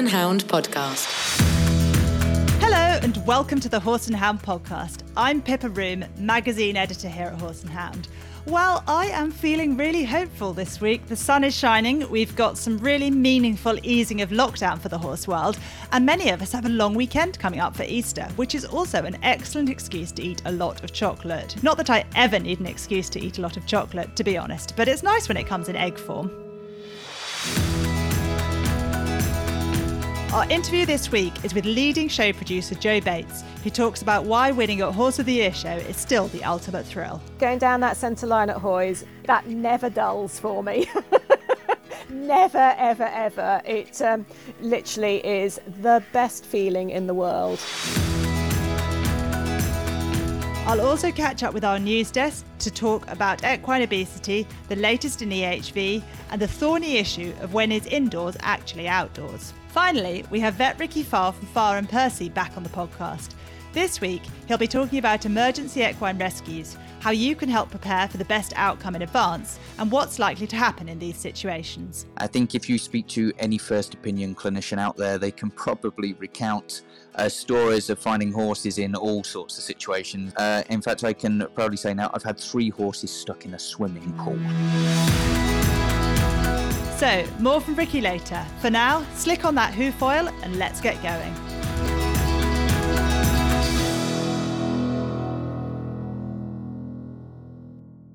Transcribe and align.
and 0.00 0.08
Hound 0.08 0.46
podcast. 0.46 1.06
Hello 2.58 2.98
and 3.02 3.22
welcome 3.26 3.60
to 3.60 3.68
the 3.68 3.78
Horse 3.78 4.06
and 4.06 4.16
Hound 4.16 4.42
podcast. 4.42 5.02
I'm 5.14 5.42
Pippa 5.42 5.68
Roome, 5.68 6.08
magazine 6.18 6.74
editor 6.74 7.10
here 7.10 7.26
at 7.26 7.38
Horse 7.38 7.60
and 7.60 7.70
Hound. 7.70 8.08
Well, 8.46 8.82
I 8.86 9.08
am 9.08 9.30
feeling 9.30 9.76
really 9.76 10.04
hopeful 10.04 10.54
this 10.54 10.80
week. 10.80 11.06
The 11.06 11.16
sun 11.16 11.44
is 11.44 11.54
shining, 11.54 12.10
we've 12.10 12.34
got 12.34 12.56
some 12.56 12.78
really 12.78 13.10
meaningful 13.10 13.78
easing 13.82 14.22
of 14.22 14.30
lockdown 14.30 14.78
for 14.78 14.88
the 14.88 14.96
horse 14.96 15.28
world, 15.28 15.58
and 15.92 16.06
many 16.06 16.30
of 16.30 16.40
us 16.40 16.52
have 16.52 16.64
a 16.64 16.70
long 16.70 16.94
weekend 16.94 17.38
coming 17.38 17.60
up 17.60 17.76
for 17.76 17.82
Easter, 17.82 18.24
which 18.36 18.54
is 18.54 18.64
also 18.64 19.04
an 19.04 19.18
excellent 19.22 19.68
excuse 19.68 20.12
to 20.12 20.22
eat 20.22 20.40
a 20.46 20.52
lot 20.52 20.82
of 20.82 20.94
chocolate. 20.94 21.62
Not 21.62 21.76
that 21.76 21.90
I 21.90 22.06
ever 22.14 22.38
need 22.38 22.60
an 22.60 22.66
excuse 22.66 23.10
to 23.10 23.20
eat 23.20 23.36
a 23.36 23.42
lot 23.42 23.58
of 23.58 23.66
chocolate, 23.66 24.16
to 24.16 24.24
be 24.24 24.38
honest, 24.38 24.72
but 24.78 24.88
it's 24.88 25.02
nice 25.02 25.28
when 25.28 25.36
it 25.36 25.46
comes 25.46 25.68
in 25.68 25.76
egg 25.76 25.98
form. 25.98 26.49
Our 30.32 30.48
interview 30.48 30.86
this 30.86 31.10
week 31.10 31.44
is 31.44 31.54
with 31.54 31.64
leading 31.64 32.06
show 32.06 32.32
producer 32.32 32.76
Jo 32.76 33.00
Bates, 33.00 33.42
who 33.64 33.70
talks 33.70 34.00
about 34.00 34.26
why 34.26 34.52
winning 34.52 34.80
at 34.80 34.94
Horse 34.94 35.18
of 35.18 35.26
the 35.26 35.32
Year 35.32 35.52
show 35.52 35.72
is 35.72 35.96
still 35.96 36.28
the 36.28 36.44
ultimate 36.44 36.86
thrill. 36.86 37.20
Going 37.40 37.58
down 37.58 37.80
that 37.80 37.96
centre 37.96 38.28
line 38.28 38.48
at 38.48 38.56
Hoys, 38.56 39.04
that 39.24 39.48
never 39.48 39.90
dulls 39.90 40.38
for 40.38 40.62
me. 40.62 40.88
never, 42.08 42.76
ever, 42.78 43.10
ever. 43.12 43.60
It 43.64 44.00
um, 44.02 44.24
literally 44.60 45.16
is 45.26 45.60
the 45.80 46.00
best 46.12 46.46
feeling 46.46 46.90
in 46.90 47.08
the 47.08 47.14
world. 47.14 47.58
I'll 50.66 50.82
also 50.82 51.10
catch 51.10 51.42
up 51.42 51.52
with 51.52 51.64
our 51.64 51.78
news 51.78 52.10
desk 52.12 52.44
to 52.60 52.70
talk 52.70 53.10
about 53.10 53.44
equine 53.44 53.82
obesity, 53.82 54.46
the 54.68 54.76
latest 54.76 55.20
in 55.20 55.30
EHV, 55.30 56.02
and 56.30 56.40
the 56.40 56.46
thorny 56.46 56.98
issue 56.98 57.32
of 57.40 57.54
when 57.54 57.72
is 57.72 57.86
indoors 57.86 58.36
actually 58.40 58.86
outdoors. 58.86 59.52
Finally, 59.68 60.24
we 60.30 60.38
have 60.40 60.54
vet 60.54 60.78
Ricky 60.78 61.02
Farr 61.02 61.32
from 61.32 61.46
Farr 61.48 61.78
and 61.78 61.88
Percy 61.88 62.28
back 62.28 62.56
on 62.56 62.62
the 62.62 62.68
podcast. 62.68 63.30
This 63.72 64.00
week, 64.00 64.22
he'll 64.48 64.58
be 64.58 64.66
talking 64.66 64.98
about 64.98 65.26
emergency 65.26 65.84
equine 65.84 66.18
rescues, 66.18 66.76
how 66.98 67.12
you 67.12 67.36
can 67.36 67.48
help 67.48 67.70
prepare 67.70 68.08
for 68.08 68.16
the 68.16 68.24
best 68.24 68.52
outcome 68.56 68.96
in 68.96 69.02
advance, 69.02 69.60
and 69.78 69.92
what's 69.92 70.18
likely 70.18 70.48
to 70.48 70.56
happen 70.56 70.88
in 70.88 70.98
these 70.98 71.16
situations. 71.16 72.06
I 72.16 72.26
think 72.26 72.56
if 72.56 72.68
you 72.68 72.78
speak 72.78 73.06
to 73.08 73.32
any 73.38 73.58
first 73.58 73.94
opinion 73.94 74.34
clinician 74.34 74.78
out 74.78 74.96
there, 74.96 75.18
they 75.18 75.30
can 75.30 75.52
probably 75.52 76.14
recount 76.14 76.82
uh, 77.14 77.28
stories 77.28 77.90
of 77.90 78.00
finding 78.00 78.32
horses 78.32 78.78
in 78.78 78.96
all 78.96 79.22
sorts 79.22 79.56
of 79.56 79.62
situations. 79.62 80.34
Uh, 80.36 80.64
in 80.68 80.82
fact, 80.82 81.04
I 81.04 81.12
can 81.12 81.46
proudly 81.54 81.76
say 81.76 81.94
now 81.94 82.10
I've 82.12 82.24
had 82.24 82.38
three 82.38 82.70
horses 82.70 83.12
stuck 83.12 83.44
in 83.44 83.54
a 83.54 83.58
swimming 83.58 84.12
pool. 84.14 84.38
So, 86.98 87.24
more 87.38 87.60
from 87.60 87.76
Ricky 87.76 88.00
later. 88.00 88.44
For 88.60 88.68
now, 88.68 89.06
slick 89.14 89.44
on 89.44 89.54
that 89.54 89.72
hoof 89.74 90.02
oil 90.02 90.28
and 90.42 90.58
let's 90.58 90.80
get 90.80 91.00
going. 91.04 91.49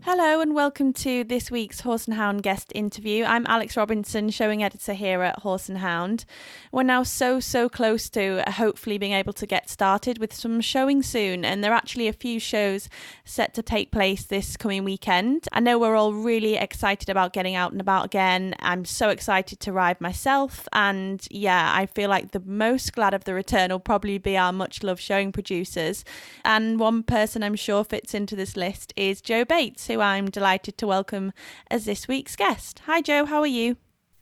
Hello 0.07 0.39
and 0.39 0.53
welcome 0.53 0.93
to 0.93 1.23
this 1.23 1.49
week's 1.49 1.79
Horse 1.79 2.05
and 2.05 2.13
Hound 2.13 2.43
guest 2.43 2.71
interview. 2.75 3.23
I'm 3.23 3.43
Alex 3.47 3.75
Robinson, 3.75 4.29
showing 4.29 4.61
editor 4.61 4.93
here 4.93 5.23
at 5.23 5.39
Horse 5.39 5.67
and 5.67 5.79
Hound. 5.79 6.25
We're 6.71 6.83
now 6.83 7.01
so, 7.01 7.39
so 7.39 7.67
close 7.69 8.07
to 8.11 8.47
uh, 8.47 8.51
hopefully 8.51 8.99
being 8.99 9.13
able 9.13 9.33
to 9.33 9.47
get 9.47 9.67
started 9.67 10.19
with 10.19 10.31
some 10.31 10.61
showing 10.61 11.01
soon, 11.01 11.43
and 11.43 11.63
there 11.63 11.71
are 11.71 11.75
actually 11.75 12.07
a 12.07 12.13
few 12.13 12.39
shows 12.39 12.87
set 13.23 13.55
to 13.55 13.63
take 13.63 13.89
place 13.89 14.23
this 14.23 14.55
coming 14.55 14.83
weekend. 14.83 15.47
I 15.51 15.59
know 15.59 15.79
we're 15.79 15.95
all 15.95 16.13
really 16.13 16.53
excited 16.53 17.09
about 17.09 17.33
getting 17.33 17.55
out 17.55 17.71
and 17.71 17.81
about 17.81 18.05
again. 18.05 18.53
I'm 18.59 18.85
so 18.85 19.09
excited 19.09 19.59
to 19.61 19.73
ride 19.73 19.99
myself, 19.99 20.67
and 20.71 21.27
yeah, 21.31 21.71
I 21.73 21.87
feel 21.87 22.11
like 22.11 22.29
the 22.29 22.43
most 22.45 22.93
glad 22.93 23.15
of 23.15 23.23
the 23.23 23.33
return 23.33 23.71
will 23.71 23.79
probably 23.79 24.19
be 24.19 24.37
our 24.37 24.53
much 24.53 24.83
loved 24.83 25.01
showing 25.01 25.31
producers. 25.31 26.05
And 26.43 26.79
one 26.79 27.01
person 27.01 27.41
I'm 27.41 27.55
sure 27.55 27.83
fits 27.83 28.13
into 28.13 28.35
this 28.35 28.55
list 28.55 28.93
is 28.95 29.19
Jo 29.19 29.43
Bates, 29.43 29.87
who 29.87 29.94
I'm 30.01 30.29
delighted 30.29 30.77
to 30.77 30.87
welcome 30.87 31.33
as 31.69 31.85
this 31.85 32.07
week's 32.07 32.35
guest. 32.35 32.81
Hi, 32.85 33.01
Jo, 33.01 33.25
how 33.25 33.39
are 33.41 33.47
you? 33.47 33.77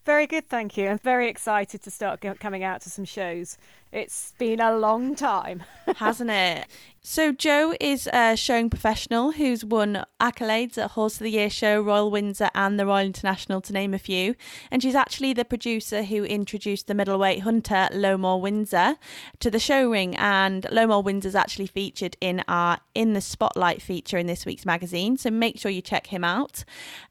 Very 0.06 0.28
good, 0.28 0.50
thank 0.50 0.76
you. 0.76 0.90
I'm 0.90 0.98
very 0.98 1.30
excited 1.30 1.82
to 1.84 1.92
start 1.92 2.24
coming 2.40 2.64
out 2.64 2.82
to 2.82 2.90
some 2.90 3.06
shows. 3.06 3.58
It's 3.94 4.34
been 4.40 4.60
a 4.60 4.76
long 4.76 5.14
time, 5.14 5.62
hasn't 5.98 6.32
it? 6.32 6.66
So, 7.06 7.34
Jo 7.34 7.76
is 7.82 8.08
a 8.14 8.38
showing 8.38 8.70
professional 8.70 9.34
who's 9.34 9.66
won 9.66 10.06
accolades 10.22 10.78
at 10.78 10.92
Horse 10.92 11.16
of 11.16 11.26
the 11.26 11.32
Year 11.32 11.50
show, 11.50 11.82
Royal 11.82 12.10
Windsor, 12.10 12.50
and 12.56 12.80
the 12.80 12.86
Royal 12.86 13.06
International, 13.06 13.60
to 13.60 13.74
name 13.74 13.94
a 13.94 14.00
few. 14.00 14.36
And 14.72 14.82
she's 14.82 14.96
actually 14.96 15.34
the 15.34 15.44
producer 15.44 16.04
who 16.04 16.24
introduced 16.24 16.88
the 16.88 16.94
middleweight 16.94 17.42
hunter, 17.42 17.90
Lowmore 17.92 18.40
Windsor, 18.40 18.96
to 19.42 19.52
the 19.52 19.60
show 19.60 19.90
ring. 19.92 20.16
And 20.16 20.66
Lowmore 20.72 21.04
Windsor's 21.04 21.36
actually 21.36 21.68
featured 21.68 22.16
in 22.22 22.42
our 22.48 22.80
In 22.96 23.12
the 23.12 23.22
Spotlight 23.22 23.82
feature 23.82 24.18
in 24.18 24.26
this 24.26 24.46
week's 24.46 24.66
magazine. 24.66 25.18
So, 25.18 25.30
make 25.30 25.60
sure 25.60 25.72
you 25.72 25.82
check 25.82 26.08
him 26.08 26.24
out. 26.24 26.64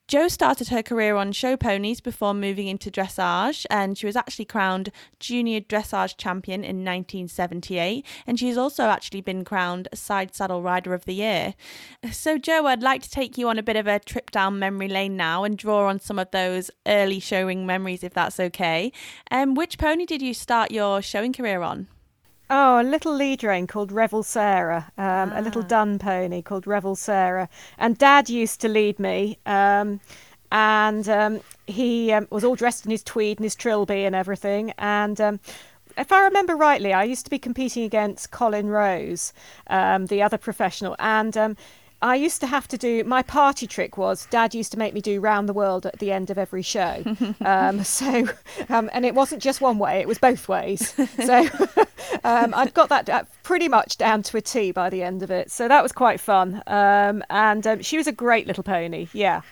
Jo 0.09 0.29
started 0.29 0.69
her 0.69 0.83
career 0.83 1.17
on 1.17 1.33
show 1.33 1.57
ponies 1.57 2.01
before 2.01 2.35
moving 2.35 2.67
into 2.67 2.91
dressage, 2.91 3.67
and 3.71 3.97
she 3.97 4.07
was 4.07 4.17
actually 4.17 4.45
crowned 4.47 4.91
junior 5.21 5.61
dressage 5.61 6.17
champion 6.17 6.65
in 6.65 6.72
1978. 6.79 8.05
And 8.27 8.39
she's 8.39 8.57
also 8.57 8.85
actually 8.85 9.21
been 9.21 9.45
crowned 9.45 9.89
Side 9.95 10.35
Saddle 10.35 10.63
Rider 10.63 10.95
of 10.95 11.05
the 11.05 11.15
Year. 11.15 11.55
So, 12.11 12.39
Jo, 12.39 12.67
I'd 12.67 12.83
like 12.83 13.03
to 13.03 13.11
take 13.11 13.39
you 13.39 13.49
on 13.49 13.59
a 13.59 13.63
bit 13.63 13.77
of 13.77 13.87
a 13.87 13.99
trip 13.99 14.31
down 14.31 14.59
memory 14.59 14.89
lane 14.89 15.17
now 15.17 15.45
and 15.45 15.57
draw 15.57 15.89
on 15.89 16.01
some 16.01 16.19
of 16.19 16.31
those 16.31 16.71
early 16.87 17.21
showing 17.21 17.67
memories, 17.67 18.03
if 18.03 18.15
that's 18.15 18.41
okay. 18.41 18.93
Um, 19.31 19.55
which 19.55 19.79
pony 19.79 20.07
did 20.07 20.23
you 20.23 20.35
start 20.35 20.71
your 20.71 21.03
showing 21.03 21.33
career 21.33 21.63
on? 21.63 21.89
Oh, 22.55 22.81
a 22.81 22.83
little 22.83 23.15
lead 23.15 23.43
rein 23.43 23.67
called 23.67 23.91
Revel 23.91 24.23
Sarah, 24.23 24.93
um, 24.99 25.33
ah. 25.33 25.41
a 25.41 25.43
little 25.43 25.63
ah. 25.63 25.69
dun 25.69 25.99
pony 25.99 26.43
called 26.43 26.67
Revel 26.67 26.95
Sarah. 26.95 27.49
And 27.79 27.97
Dad 27.97 28.29
used 28.29 28.61
to 28.61 28.69
lead 28.69 28.99
me. 28.99 29.39
Um, 29.47 30.01
and 30.51 31.09
um, 31.09 31.41
he 31.67 32.13
um, 32.13 32.29
was 32.31 32.45
all 32.45 32.55
dressed 32.55 32.85
in 32.85 32.91
his 32.91 33.03
tweed 33.03 33.39
and 33.39 33.45
his 33.45 33.55
trilby 33.55 34.05
and 34.05 34.15
everything. 34.15 34.75
And 34.77 35.19
um, 35.19 35.41
if 35.97 36.13
I 36.13 36.23
remember 36.25 36.57
rightly, 36.57 36.93
I 36.93 37.05
used 37.05 37.25
to 37.25 37.31
be 37.31 37.39
competing 37.39 37.85
against 37.85 38.31
Colin 38.31 38.69
Rose, 38.69 39.33
um, 39.69 40.07
the 40.07 40.23
other 40.23 40.39
professional, 40.39 40.97
and 40.99 41.37
um, 41.37 41.57
I 42.03 42.17
used 42.17 42.41
to 42.41 42.49
have 42.49 42.67
to 42.69 42.77
do 42.77 43.05
my 43.05 43.23
party 43.23 43.67
trick 43.67 43.97
was 43.97 44.27
Dad 44.27 44.55
used 44.55 44.73
to 44.73 44.79
make 44.79 44.93
me 44.93 45.01
do 45.01 45.21
round 45.21 45.49
the 45.49 45.53
world 45.53 45.87
at 45.87 46.01
the 46.01 46.11
end 46.11 46.31
of 46.31 46.39
every 46.39 46.63
show. 46.63 47.03
um, 47.41 47.85
so, 47.85 48.29
um, 48.69 48.91
and 48.93 49.07
it 49.07 49.15
wasn't 49.15 49.41
just 49.41 49.61
one 49.61 49.79
way; 49.79 50.01
it 50.01 50.09
was 50.09 50.19
both 50.19 50.49
ways. 50.49 50.95
So, 51.25 51.49
um, 52.25 52.53
I'd 52.55 52.75
got 52.75 52.89
that 52.89 53.29
pretty 53.45 53.69
much 53.69 53.99
down 53.99 54.23
to 54.25 54.37
a 54.37 54.41
T 54.41 54.73
by 54.73 54.91
the 54.91 55.03
end 55.03 55.23
of 55.23 55.31
it. 55.31 55.51
So 55.51 55.69
that 55.69 55.83
was 55.83 55.93
quite 55.93 56.21
fun. 56.21 56.63
Um, 56.67 57.23
and 57.31 57.67
um, 57.67 57.83
she 57.83 57.97
was 57.97 58.09
a 58.09 58.13
great 58.13 58.47
little 58.47 58.65
pony. 58.65 59.07
Yeah 59.13 59.43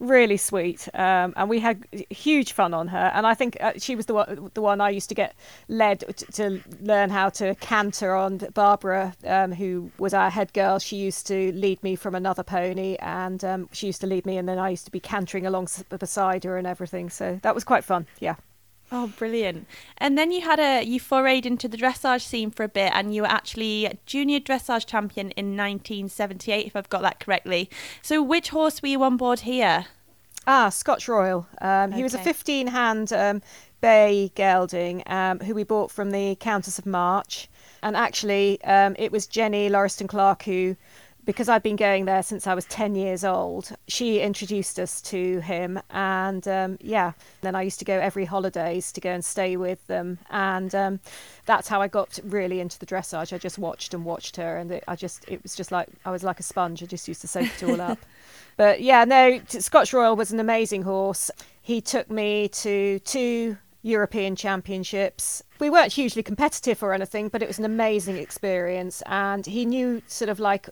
really 0.00 0.36
sweet, 0.36 0.88
um, 0.94 1.32
and 1.36 1.48
we 1.48 1.60
had 1.60 1.86
huge 2.10 2.52
fun 2.52 2.74
on 2.74 2.88
her. 2.88 3.12
And 3.14 3.26
I 3.26 3.34
think 3.34 3.56
uh, 3.60 3.74
she 3.76 3.94
was 3.94 4.06
the 4.06 4.14
one, 4.14 4.50
the 4.54 4.62
one 4.62 4.80
I 4.80 4.90
used 4.90 5.08
to 5.10 5.14
get 5.14 5.34
led 5.68 6.00
to, 6.00 6.12
to 6.32 6.60
learn 6.80 7.10
how 7.10 7.28
to 7.30 7.54
canter 7.56 8.14
on. 8.14 8.38
Barbara, 8.54 9.14
um, 9.26 9.52
who 9.52 9.90
was 9.98 10.14
our 10.14 10.30
head 10.30 10.52
girl, 10.52 10.78
she 10.78 10.96
used 10.96 11.26
to 11.28 11.52
lead 11.52 11.82
me 11.82 11.94
from 11.94 12.14
another 12.14 12.42
pony, 12.42 12.96
and 13.00 13.44
um, 13.44 13.68
she 13.72 13.86
used 13.86 14.00
to 14.00 14.06
lead 14.06 14.26
me, 14.26 14.38
and 14.38 14.48
then 14.48 14.58
I 14.58 14.70
used 14.70 14.86
to 14.86 14.90
be 14.90 15.00
cantering 15.00 15.46
along 15.46 15.68
beside 15.90 16.44
her 16.44 16.56
and 16.56 16.66
everything. 16.66 17.10
So 17.10 17.38
that 17.42 17.54
was 17.54 17.64
quite 17.64 17.84
fun. 17.84 18.06
Yeah. 18.18 18.36
Oh, 18.92 19.06
brilliant! 19.06 19.68
And 19.98 20.18
then 20.18 20.32
you 20.32 20.40
had 20.40 20.58
a 20.58 20.82
you 20.82 20.98
forayed 20.98 21.46
into 21.46 21.68
the 21.68 21.76
dressage 21.76 22.22
scene 22.22 22.50
for 22.50 22.64
a 22.64 22.68
bit, 22.68 22.90
and 22.92 23.14
you 23.14 23.22
were 23.22 23.28
actually 23.28 24.00
junior 24.04 24.40
dressage 24.40 24.84
champion 24.86 25.30
in 25.32 25.56
1978, 25.56 26.66
if 26.66 26.74
I've 26.74 26.88
got 26.88 27.02
that 27.02 27.20
correctly. 27.20 27.70
So, 28.02 28.20
which 28.20 28.48
horse 28.48 28.82
were 28.82 28.88
you 28.88 29.04
on 29.04 29.16
board 29.16 29.40
here? 29.40 29.86
Ah, 30.46 30.68
Scotch 30.68 31.08
Royal. 31.08 31.46
Um, 31.60 31.90
okay. 31.90 31.96
He 31.96 32.02
was 32.02 32.14
a 32.14 32.18
15 32.18 32.66
hand 32.68 33.12
um, 33.12 33.42
bay 33.80 34.32
gelding 34.34 35.02
um, 35.06 35.40
who 35.40 35.54
we 35.54 35.64
bought 35.64 35.90
from 35.90 36.10
the 36.10 36.36
Countess 36.36 36.78
of 36.78 36.86
March, 36.86 37.48
and 37.82 37.96
actually, 37.96 38.62
um, 38.64 38.96
it 38.98 39.12
was 39.12 39.26
Jennie 39.26 39.68
Loriston-Clarke 39.68 40.42
who 40.42 40.76
because 41.24 41.48
I've 41.48 41.62
been 41.62 41.76
going 41.76 42.04
there 42.04 42.22
since 42.22 42.46
I 42.46 42.54
was 42.54 42.64
10 42.66 42.94
years 42.94 43.24
old, 43.24 43.76
she 43.88 44.20
introduced 44.20 44.78
us 44.78 45.00
to 45.02 45.40
him. 45.40 45.80
And 45.90 46.46
um, 46.48 46.78
yeah, 46.80 47.12
then 47.42 47.54
I 47.54 47.62
used 47.62 47.78
to 47.80 47.84
go 47.84 47.98
every 47.98 48.24
holidays 48.24 48.92
to 48.92 49.00
go 49.00 49.10
and 49.10 49.24
stay 49.24 49.56
with 49.56 49.86
them. 49.86 50.18
And 50.30 50.74
um, 50.74 51.00
that's 51.46 51.68
how 51.68 51.80
I 51.80 51.88
got 51.88 52.18
really 52.24 52.60
into 52.60 52.78
the 52.78 52.86
dressage. 52.86 53.32
I 53.32 53.38
just 53.38 53.58
watched 53.58 53.94
and 53.94 54.04
watched 54.04 54.36
her. 54.36 54.56
And 54.56 54.72
it, 54.72 54.84
I 54.88 54.96
just, 54.96 55.28
it 55.28 55.42
was 55.42 55.54
just 55.54 55.70
like, 55.70 55.88
I 56.04 56.10
was 56.10 56.24
like 56.24 56.40
a 56.40 56.44
sponge. 56.44 56.82
I 56.82 56.86
just 56.86 57.06
used 57.08 57.20
to 57.20 57.28
soak 57.28 57.44
it 57.44 57.62
all 57.62 57.80
up. 57.80 57.98
but 58.56 58.80
yeah, 58.80 59.04
no, 59.04 59.40
Scotch 59.46 59.92
Royal 59.92 60.16
was 60.16 60.32
an 60.32 60.40
amazing 60.40 60.82
horse. 60.82 61.30
He 61.62 61.80
took 61.80 62.10
me 62.10 62.48
to 62.48 62.98
two 63.00 63.56
European 63.82 64.36
Championships. 64.36 65.42
We 65.58 65.70
weren't 65.70 65.92
hugely 65.92 66.22
competitive 66.22 66.82
or 66.82 66.92
anything, 66.92 67.28
but 67.28 67.42
it 67.42 67.48
was 67.48 67.58
an 67.58 67.64
amazing 67.64 68.16
experience. 68.16 69.02
And 69.06 69.46
he 69.46 69.64
knew 69.64 70.02
sort 70.06 70.28
of 70.28 70.38
like 70.38 70.68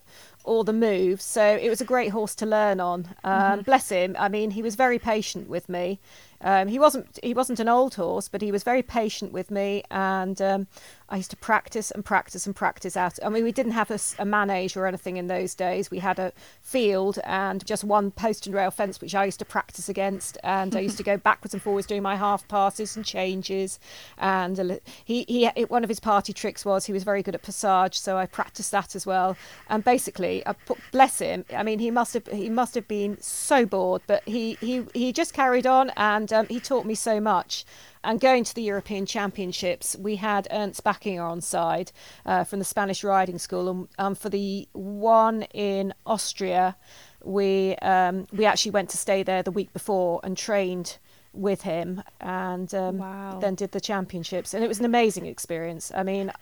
all 0.49 0.65
the 0.65 0.73
moves. 0.73 1.25
So 1.25 1.45
it 1.45 1.69
was 1.69 1.81
a 1.81 1.85
great 1.85 2.11
horse 2.11 2.35
to 2.37 2.47
learn 2.47 2.81
on. 2.81 3.06
Um, 3.23 3.33
mm-hmm. 3.33 3.61
Bless 3.62 3.91
him. 3.91 4.17
I 4.19 4.29
mean, 4.29 4.50
he 4.50 4.62
was 4.62 4.75
very 4.75 4.99
patient 4.99 5.49
with 5.49 5.69
me. 5.69 6.00
Um, 6.40 6.69
he 6.69 6.79
wasn't 6.79 7.19
he 7.23 7.35
wasn't 7.35 7.61
an 7.61 7.69
old 7.69 7.94
horse, 7.94 8.29
but 8.29 8.43
he 8.43 8.52
was 8.52 8.62
very 8.62 8.82
patient 8.82 9.32
with 9.32 9.50
me, 9.50 9.82
and 9.90 10.40
um, 10.40 10.67
I 11.11 11.17
used 11.17 11.31
to 11.31 11.37
practice 11.37 11.90
and 11.90 12.05
practice 12.05 12.46
and 12.46 12.55
practice 12.55 12.96
out. 12.96 13.19
I 13.25 13.31
mean, 13.31 13.43
we 13.43 13.52
didn't 13.52 13.73
have 13.73 13.90
a, 13.90 13.99
a, 14.19 14.26
manege 14.26 14.76
or 14.76 14.87
anything 14.87 15.17
in 15.17 15.26
those 15.26 15.55
days. 15.55 15.90
We 15.90 16.00
had 16.00 16.19
a 16.19 16.32
field 16.61 17.19
and 17.25 17.64
just 17.64 17.82
one 17.82 18.11
post 18.11 18.46
and 18.46 18.55
rail 18.55 18.70
fence, 18.70 19.00
which 19.00 19.14
I 19.14 19.25
used 19.25 19.38
to 19.38 19.46
practice 19.46 19.88
against. 19.88 20.37
And 20.44 20.76
I 20.76 20.81
used 20.81 20.99
to 20.99 21.02
go 21.02 21.17
backwards 21.29 21.55
and 21.55 21.62
forwards 21.62 21.87
doing 21.87 22.02
my 22.02 22.17
half 22.17 22.46
passes 22.46 22.94
and 22.94 23.06
changes. 23.06 23.81
And 24.19 24.81
he, 25.02 25.25
he, 25.26 25.46
one 25.64 25.82
of 25.82 25.88
his 25.88 26.00
party 26.00 26.35
tricks 26.35 26.62
was 26.64 26.85
he 26.85 26.93
was 26.93 27.05
very 27.05 27.23
good 27.23 27.35
at 27.35 27.43
passage, 27.43 27.99
so 27.99 28.19
I 28.19 28.26
practiced 28.26 28.70
that 28.73 28.94
as 28.94 29.06
well. 29.06 29.35
And 29.70 29.82
basically, 29.82 30.46
I 30.46 30.52
put, 30.52 30.79
bless 30.93 31.20
him. 31.20 31.46
I 31.56 31.62
mean, 31.62 31.79
he 31.79 31.90
must 31.90 32.12
have 32.12 32.26
he 32.26 32.50
must 32.50 32.75
have 32.75 32.87
been 32.87 33.19
so 33.20 33.64
bored, 33.64 34.02
but 34.06 34.23
he 34.26 34.58
he 34.61 34.85
he 34.93 35.14
just 35.14 35.32
carried 35.32 35.67
on, 35.67 35.90
and 35.96 36.27
um, 36.32 36.46
he 36.48 36.60
taught 36.60 36.86
me 36.86 36.94
so 36.94 37.20
much. 37.20 37.64
And 38.04 38.20
going 38.20 38.44
to 38.44 38.54
the 38.54 38.62
European 38.62 39.06
Championships, 39.06 39.96
we 39.96 40.16
had 40.16 40.46
Ernst 40.50 40.84
Bachinger 40.84 41.28
on 41.28 41.40
side 41.40 41.90
uh, 42.25 42.44
from 42.44 42.60
the 42.60 42.64
Spanish 42.64 43.02
Riding 43.02 43.38
School, 43.38 43.69
and 43.69 43.88
um, 43.98 44.14
for 44.14 44.28
the 44.28 44.69
one 44.72 45.42
in 45.52 45.92
Austria, 46.06 46.76
we 47.25 47.75
um, 47.76 48.26
we 48.32 48.44
actually 48.44 48.70
went 48.70 48.90
to 48.90 48.96
stay 48.96 49.22
there 49.22 49.42
the 49.42 49.50
week 49.50 49.72
before 49.72 50.20
and 50.22 50.36
trained 50.36 50.98
with 51.32 51.62
him 51.62 52.02
and 52.20 52.75
um, 52.75 52.98
wow. 52.98 53.38
then 53.38 53.54
did 53.54 53.72
the 53.72 53.80
championships. 53.80 54.54
And 54.54 54.64
it 54.64 54.69
was 54.69 54.78
an 54.78 54.84
amazing 54.84 55.26
experience. 55.26 55.92
I 55.94 56.02
mean 56.02 56.32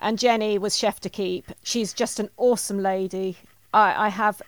and 0.00 0.18
jenny 0.18 0.58
was 0.58 0.76
chef 0.76 1.00
d'equipe. 1.00 1.50
She's 1.62 1.92
just 1.92 2.20
an 2.20 2.30
awesome 2.36 2.78
lady. 2.78 3.36
I, 3.72 4.06
I 4.06 4.08
have 4.08 4.40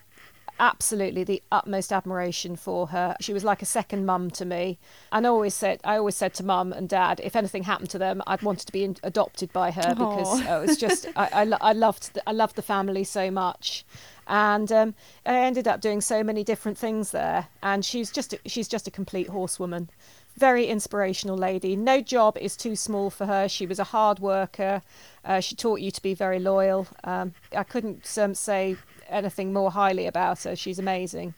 absolutely 0.58 1.24
the 1.24 1.42
utmost 1.52 1.92
admiration 1.92 2.56
for 2.56 2.88
her. 2.88 3.16
She 3.20 3.32
was 3.32 3.44
like 3.44 3.62
a 3.62 3.66
second 3.66 4.06
mum 4.06 4.30
to 4.32 4.44
me. 4.44 4.78
And 5.12 5.26
I 5.26 5.30
always 5.30 5.54
said, 5.54 5.80
I 5.84 5.96
always 5.96 6.16
said 6.16 6.34
to 6.34 6.44
mum 6.44 6.72
and 6.72 6.88
dad, 6.88 7.20
if 7.22 7.36
anything 7.36 7.64
happened 7.64 7.90
to 7.90 7.98
them, 7.98 8.22
I'd 8.26 8.42
wanted 8.42 8.66
to 8.66 8.72
be 8.72 8.84
in, 8.84 8.96
adopted 9.02 9.52
by 9.52 9.70
her 9.70 9.94
because 9.94 10.40
uh, 10.42 10.60
it 10.62 10.66
was 10.66 10.76
just, 10.76 11.06
I, 11.16 11.28
I, 11.32 11.56
I, 11.60 11.72
loved, 11.72 12.14
the, 12.14 12.28
I 12.28 12.32
loved 12.32 12.56
the 12.56 12.62
family 12.62 13.04
so 13.04 13.30
much. 13.30 13.84
And 14.28 14.72
um, 14.72 14.94
I 15.24 15.36
ended 15.36 15.68
up 15.68 15.80
doing 15.80 16.00
so 16.00 16.24
many 16.24 16.42
different 16.42 16.76
things 16.76 17.12
there. 17.12 17.48
And 17.62 17.84
she's 17.84 18.10
just, 18.10 18.34
she's 18.46 18.68
just 18.68 18.88
a 18.88 18.90
complete 18.90 19.28
horsewoman 19.28 19.90
very 20.36 20.66
inspirational 20.66 21.36
lady. 21.36 21.76
No 21.76 22.00
job 22.00 22.36
is 22.36 22.56
too 22.56 22.76
small 22.76 23.10
for 23.10 23.26
her. 23.26 23.48
She 23.48 23.66
was 23.66 23.78
a 23.78 23.84
hard 23.84 24.18
worker. 24.18 24.82
Uh, 25.24 25.40
she 25.40 25.54
taught 25.54 25.80
you 25.80 25.90
to 25.90 26.02
be 26.02 26.14
very 26.14 26.38
loyal. 26.38 26.86
Um, 27.04 27.32
I 27.56 27.62
couldn't 27.62 28.06
um, 28.18 28.34
say 28.34 28.76
anything 29.08 29.52
more 29.52 29.70
highly 29.70 30.06
about 30.06 30.42
her. 30.44 30.56
She's 30.56 30.78
amazing. 30.78 31.34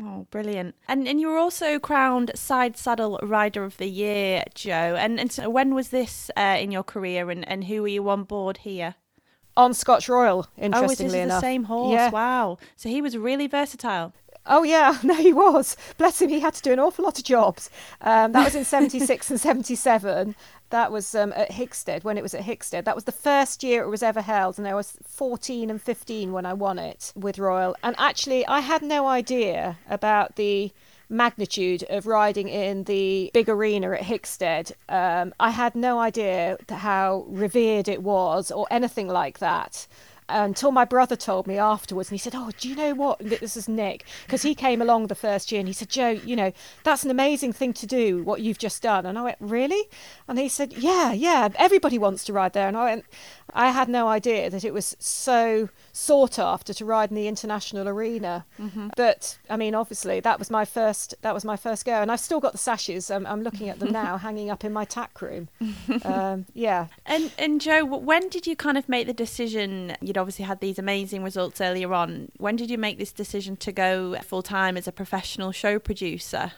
Oh, 0.00 0.26
brilliant! 0.30 0.74
And 0.88 1.06
and 1.06 1.20
you 1.20 1.28
were 1.28 1.38
also 1.38 1.78
crowned 1.78 2.32
Side 2.34 2.76
Saddle 2.76 3.20
Rider 3.22 3.62
of 3.64 3.76
the 3.76 3.88
Year, 3.88 4.42
Jo. 4.54 4.72
And 4.72 5.20
and 5.20 5.30
so 5.30 5.50
when 5.50 5.74
was 5.74 5.88
this 5.88 6.30
uh, 6.36 6.56
in 6.58 6.70
your 6.70 6.82
career? 6.82 7.30
And 7.30 7.46
and 7.46 7.64
who 7.64 7.82
were 7.82 7.88
you 7.88 8.08
on 8.08 8.24
board 8.24 8.58
here? 8.58 8.94
On 9.54 9.74
Scotch 9.74 10.08
Royal, 10.08 10.46
interestingly 10.56 11.04
oh, 11.04 11.06
is 11.06 11.12
this 11.12 11.24
enough. 11.24 11.40
the 11.42 11.46
same 11.46 11.64
horse? 11.64 11.92
Yeah. 11.92 12.10
Wow! 12.10 12.58
So 12.74 12.88
he 12.88 13.02
was 13.02 13.18
really 13.18 13.46
versatile. 13.46 14.14
Oh 14.46 14.62
yeah, 14.62 14.98
no, 15.02 15.14
he 15.14 15.32
was. 15.32 15.76
Bless 15.98 16.20
him, 16.20 16.28
he 16.30 16.40
had 16.40 16.54
to 16.54 16.62
do 16.62 16.72
an 16.72 16.80
awful 16.80 17.04
lot 17.04 17.18
of 17.18 17.24
jobs. 17.24 17.70
Um, 18.00 18.32
that 18.32 18.44
was 18.44 18.54
in 18.54 18.64
'76 18.64 19.30
and 19.30 19.40
'77, 19.40 20.34
that 20.72 20.90
was 20.90 21.14
um, 21.14 21.32
at 21.36 21.50
Hickstead 21.50 22.02
when 22.02 22.18
it 22.18 22.22
was 22.22 22.34
at 22.34 22.42
Hickstead. 22.44 22.84
That 22.84 22.94
was 22.94 23.04
the 23.04 23.12
first 23.12 23.62
year 23.62 23.82
it 23.82 23.88
was 23.88 24.02
ever 24.02 24.22
held, 24.22 24.58
and 24.58 24.66
I 24.66 24.74
was 24.74 24.96
14 25.04 25.70
and 25.70 25.80
15 25.80 26.32
when 26.32 26.46
I 26.46 26.54
won 26.54 26.78
it 26.78 27.12
with 27.14 27.38
Royal. 27.38 27.76
And 27.82 27.94
actually, 27.98 28.44
I 28.46 28.60
had 28.60 28.82
no 28.82 29.06
idea 29.06 29.78
about 29.88 30.36
the 30.36 30.72
magnitude 31.08 31.84
of 31.90 32.06
riding 32.06 32.48
in 32.48 32.84
the 32.84 33.30
big 33.34 33.48
arena 33.48 33.92
at 33.92 34.00
Hickstead. 34.00 34.72
Um, 34.88 35.34
I 35.38 35.50
had 35.50 35.74
no 35.74 36.00
idea 36.00 36.56
how 36.70 37.26
revered 37.28 37.86
it 37.86 38.02
was 38.02 38.50
or 38.50 38.66
anything 38.70 39.08
like 39.08 39.38
that 39.40 39.86
until 40.32 40.72
my 40.72 40.84
brother 40.84 41.16
told 41.16 41.46
me 41.46 41.58
afterwards 41.58 42.08
and 42.08 42.14
he 42.14 42.18
said 42.18 42.34
oh 42.34 42.50
do 42.58 42.68
you 42.68 42.74
know 42.74 42.94
what 42.94 43.18
this 43.18 43.56
is 43.56 43.68
nick 43.68 44.04
because 44.26 44.42
he 44.42 44.54
came 44.54 44.82
along 44.82 45.06
the 45.06 45.14
first 45.14 45.52
year 45.52 45.58
and 45.58 45.68
he 45.68 45.72
said 45.72 45.88
jo 45.88 46.10
you 46.10 46.34
know 46.34 46.52
that's 46.84 47.04
an 47.04 47.10
amazing 47.10 47.52
thing 47.52 47.72
to 47.72 47.86
do 47.86 48.22
what 48.22 48.40
you've 48.40 48.58
just 48.58 48.82
done 48.82 49.06
and 49.06 49.18
i 49.18 49.22
went 49.22 49.38
really 49.40 49.88
and 50.28 50.38
he 50.38 50.48
said 50.48 50.72
yeah 50.74 51.12
yeah 51.12 51.48
everybody 51.56 51.98
wants 51.98 52.24
to 52.24 52.32
ride 52.32 52.52
there 52.52 52.68
and 52.68 52.76
i 52.76 52.84
went 52.84 53.04
I 53.54 53.70
had 53.70 53.88
no 53.88 54.08
idea 54.08 54.48
that 54.50 54.64
it 54.64 54.72
was 54.72 54.96
so 54.98 55.68
sought 55.92 56.38
after 56.38 56.72
to 56.72 56.84
ride 56.84 57.10
in 57.10 57.16
the 57.16 57.28
international 57.28 57.88
arena. 57.88 58.46
Mm-hmm. 58.58 58.88
But 58.96 59.38
I 59.50 59.56
mean, 59.56 59.74
obviously, 59.74 60.20
that 60.20 60.38
was 60.38 60.50
my 60.50 60.64
first. 60.64 61.14
That 61.22 61.34
was 61.34 61.44
my 61.44 61.56
first 61.56 61.84
go, 61.84 62.00
and 62.00 62.10
I've 62.10 62.20
still 62.20 62.40
got 62.40 62.52
the 62.52 62.58
sashes. 62.58 63.10
I'm, 63.10 63.26
I'm 63.26 63.42
looking 63.42 63.68
at 63.68 63.78
them 63.78 63.92
now, 64.02 64.16
hanging 64.16 64.50
up 64.50 64.64
in 64.64 64.72
my 64.72 64.84
tack 64.84 65.20
room. 65.20 65.48
Um, 66.04 66.46
yeah. 66.54 66.86
And 67.04 67.32
and 67.36 67.60
Jo, 67.60 67.84
when 67.84 68.28
did 68.28 68.46
you 68.46 68.56
kind 68.56 68.78
of 68.78 68.88
make 68.88 69.06
the 69.06 69.12
decision? 69.12 69.96
You'd 70.00 70.16
obviously 70.22 70.46
had 70.46 70.60
these 70.60 70.78
amazing 70.78 71.22
results 71.22 71.60
earlier 71.60 71.92
on. 71.92 72.30
When 72.38 72.56
did 72.56 72.70
you 72.70 72.78
make 72.78 72.98
this 72.98 73.12
decision 73.12 73.56
to 73.58 73.72
go 73.72 74.16
full 74.22 74.42
time 74.42 74.76
as 74.76 74.88
a 74.88 74.92
professional 74.92 75.52
show 75.52 75.78
producer? 75.78 76.52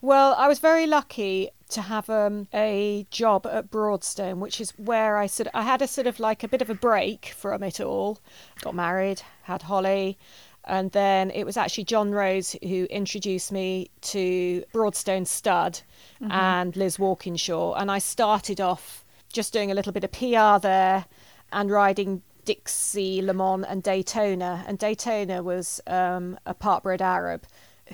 Well, 0.00 0.34
I 0.38 0.46
was 0.46 0.58
very 0.58 0.86
lucky 0.86 1.50
to 1.70 1.82
have 1.82 2.08
um, 2.08 2.48
a 2.54 3.06
job 3.10 3.46
at 3.46 3.70
Broadstone, 3.70 4.40
which 4.40 4.60
is 4.60 4.70
where 4.78 5.16
I 5.16 5.26
sort 5.26 5.48
of, 5.48 5.54
I 5.54 5.62
had 5.62 5.82
a 5.82 5.88
sort 5.88 6.06
of 6.06 6.20
like 6.20 6.44
a 6.44 6.48
bit 6.48 6.62
of 6.62 6.70
a 6.70 6.74
break 6.74 7.34
from 7.36 7.62
it 7.62 7.80
all. 7.80 8.20
Got 8.60 8.74
married, 8.74 9.22
had 9.42 9.62
Holly, 9.62 10.16
and 10.64 10.92
then 10.92 11.30
it 11.30 11.44
was 11.44 11.56
actually 11.56 11.84
John 11.84 12.10
Rose 12.10 12.56
who 12.62 12.84
introduced 12.84 13.52
me 13.52 13.90
to 14.02 14.64
Broadstone 14.72 15.24
Stud 15.24 15.80
mm-hmm. 16.20 16.30
and 16.30 16.76
Liz 16.76 16.98
Walkinshaw, 16.98 17.74
and 17.74 17.90
I 17.90 17.98
started 17.98 18.60
off 18.60 19.04
just 19.32 19.52
doing 19.52 19.70
a 19.70 19.74
little 19.74 19.92
bit 19.92 20.04
of 20.04 20.12
PR 20.12 20.60
there 20.60 21.06
and 21.52 21.70
riding 21.70 22.22
Dixie, 22.46 23.20
Le 23.20 23.34
Mans, 23.34 23.66
and 23.68 23.82
Daytona. 23.82 24.64
And 24.66 24.78
Daytona 24.78 25.42
was 25.42 25.82
um, 25.86 26.38
a 26.46 26.54
part 26.54 26.84
bred 26.84 27.02
Arab 27.02 27.44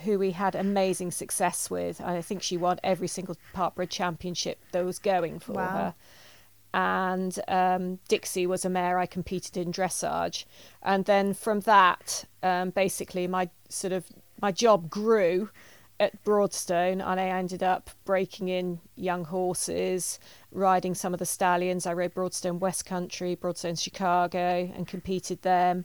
who 0.04 0.18
we 0.18 0.30
had 0.30 0.54
amazing 0.54 1.10
success 1.10 1.68
with. 1.68 2.00
I 2.00 2.22
think 2.22 2.42
she 2.42 2.56
won 2.56 2.78
every 2.82 3.08
single 3.08 3.36
Partbred 3.52 3.90
championship 3.90 4.58
that 4.72 4.84
was 4.84 4.98
going 4.98 5.38
for 5.38 5.52
wow. 5.52 5.68
her. 5.68 5.94
And 6.74 7.38
um, 7.48 7.98
Dixie 8.08 8.46
was 8.46 8.64
a 8.64 8.70
mare 8.70 8.98
I 8.98 9.04
competed 9.04 9.58
in 9.58 9.72
dressage, 9.72 10.46
and 10.82 11.04
then 11.04 11.34
from 11.34 11.60
that, 11.60 12.24
um, 12.42 12.70
basically 12.70 13.26
my 13.26 13.50
sort 13.68 13.92
of 13.92 14.06
my 14.40 14.52
job 14.52 14.88
grew 14.88 15.50
at 16.00 16.22
Broadstone, 16.24 17.00
and 17.00 17.20
I 17.20 17.26
ended 17.26 17.62
up 17.62 17.90
breaking 18.04 18.48
in 18.48 18.80
young 18.96 19.24
horses, 19.24 20.18
riding 20.50 20.94
some 20.94 21.12
of 21.12 21.18
the 21.18 21.26
stallions. 21.26 21.86
I 21.86 21.92
rode 21.92 22.14
Broadstone 22.14 22.58
West 22.58 22.86
Country, 22.86 23.34
Broadstone 23.34 23.76
Chicago, 23.76 24.70
and 24.74 24.86
competed 24.86 25.42
them 25.42 25.84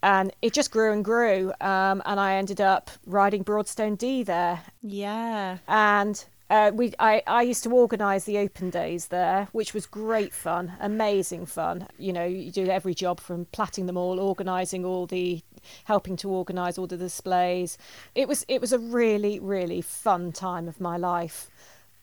and 0.00 0.32
it 0.42 0.52
just 0.52 0.70
grew 0.70 0.92
and 0.92 1.04
grew 1.04 1.52
um, 1.60 2.00
and 2.06 2.20
i 2.20 2.34
ended 2.34 2.60
up 2.60 2.88
riding 3.04 3.42
broadstone 3.42 3.96
d 3.96 4.22
there 4.22 4.62
yeah 4.80 5.58
and 5.66 6.24
uh, 6.50 6.70
we 6.74 6.92
I, 6.98 7.22
I 7.26 7.42
used 7.42 7.62
to 7.64 7.70
organise 7.70 8.24
the 8.24 8.38
open 8.38 8.70
days 8.70 9.08
there, 9.08 9.48
which 9.52 9.74
was 9.74 9.84
great 9.86 10.32
fun, 10.32 10.72
amazing 10.80 11.46
fun. 11.46 11.86
You 11.98 12.12
know, 12.12 12.24
you 12.24 12.50
do 12.50 12.68
every 12.68 12.94
job 12.94 13.20
from 13.20 13.44
platting 13.52 13.86
them 13.86 13.98
all, 13.98 14.18
organising 14.18 14.84
all 14.84 15.06
the, 15.06 15.42
helping 15.84 16.16
to 16.18 16.30
organise 16.30 16.78
all 16.78 16.86
the 16.86 16.96
displays. 16.96 17.78
It 18.14 18.28
was 18.28 18.44
it 18.48 18.60
was 18.60 18.72
a 18.72 18.78
really 18.78 19.38
really 19.38 19.80
fun 19.80 20.32
time 20.32 20.68
of 20.68 20.80
my 20.80 20.96
life. 20.96 21.50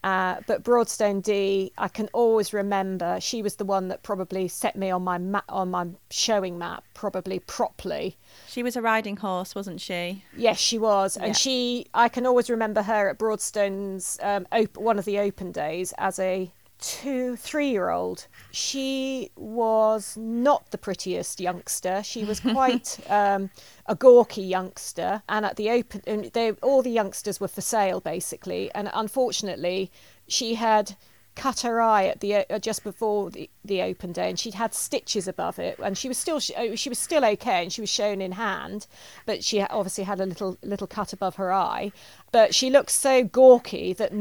Uh, 0.06 0.40
but 0.46 0.64
Broadstone 0.64 1.20
D, 1.20 1.72
I 1.80 1.88
can 1.88 2.10
always 2.14 2.54
remember 2.54 3.20
she 3.20 3.42
was 3.42 3.56
the 3.56 3.66
one 3.66 3.88
that 3.88 4.04
probably 4.04 4.48
set 4.48 4.76
me 4.76 4.92
on 4.92 5.04
my 5.04 5.18
ma- 5.18 5.42
on 5.50 5.72
my 5.72 5.88
showing 6.12 6.60
map, 6.60 6.84
probably 6.94 7.40
properly. 7.40 8.16
She 8.48 8.62
was 8.62 8.76
a 8.76 8.84
riding 8.84 9.18
horse, 9.18 9.56
wasn't 9.56 9.82
she? 9.82 10.24
Yes, 10.38 10.60
she 10.60 10.78
was, 10.78 11.18
and 11.18 11.36
she. 11.36 11.88
I 11.96 12.08
can 12.08 12.28
always 12.28 12.52
remember 12.52 12.84
her 12.84 13.10
at 13.10 13.18
Broadstone's 13.18 14.20
um, 14.22 14.46
op- 14.52 14.78
one 14.78 15.00
of 15.00 15.06
the 15.06 15.18
open 15.18 15.52
days 15.52 15.92
as 15.98 16.20
a 16.20 16.52
two, 16.86 17.36
three 17.36 17.70
year 17.70 17.90
old. 17.90 18.28
She 18.52 19.32
was 19.36 20.16
not 20.16 20.70
the 20.70 20.78
prettiest 20.78 21.40
youngster. 21.40 22.04
She 22.04 22.24
was 22.24 22.40
quite 22.56 23.00
um, 23.10 23.50
a 23.88 23.96
gawky 23.96 24.44
youngster. 24.44 25.24
And 25.28 25.46
at 25.46 25.56
the 25.56 25.72
open, 25.72 26.30
they, 26.34 26.52
all 26.62 26.84
the 26.84 26.92
youngsters 26.92 27.40
were 27.40 27.48
for 27.48 27.62
sale 27.62 28.00
basically. 28.00 28.70
And 28.76 28.90
unfortunately, 28.94 29.92
she 30.28 30.56
had 30.56 30.96
cut 31.36 31.62
her 31.62 31.82
eye 31.82 32.06
at 32.06 32.22
the 32.22 32.36
uh, 32.36 32.60
just 32.60 32.84
before 32.84 33.30
the, 33.30 33.50
the 33.66 33.82
open 33.82 34.14
day 34.14 34.30
and 34.30 34.40
she'd 34.40 34.54
had 34.54 34.74
stitches 34.74 35.28
above 35.28 35.60
it 35.60 35.78
and 35.84 35.98
she 35.98 36.08
was 36.08 36.18
still 36.18 36.40
she, 36.40 36.56
oh, 36.56 36.76
she 36.76 36.88
was 36.88 36.98
still 36.98 37.26
okay 37.26 37.62
and 37.62 37.74
she 37.74 37.82
was 37.82 37.90
shown 37.90 38.22
in 38.22 38.32
hand 38.32 38.88
but 39.26 39.44
she 39.44 39.62
obviously 39.62 40.06
had 40.06 40.22
a 40.22 40.26
little 40.26 40.58
little 40.64 40.88
cut 40.88 41.12
above 41.12 41.36
her 41.36 41.52
eye 41.52 41.92
but 42.32 42.56
she 42.56 42.70
looked 42.70 42.90
so 42.90 43.22
gawky 43.22 43.92
that 43.92 44.14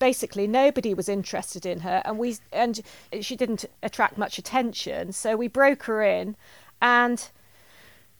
basically 0.00 0.46
nobody 0.48 0.92
was 0.94 1.08
interested 1.08 1.64
in 1.64 1.80
her 1.80 2.02
and 2.04 2.18
we 2.18 2.36
and 2.52 2.80
she 3.20 3.36
didn't 3.36 3.64
attract 3.82 4.18
much 4.18 4.36
attention 4.38 5.12
so 5.12 5.36
we 5.36 5.46
broke 5.46 5.84
her 5.84 6.02
in 6.02 6.34
and 6.82 7.30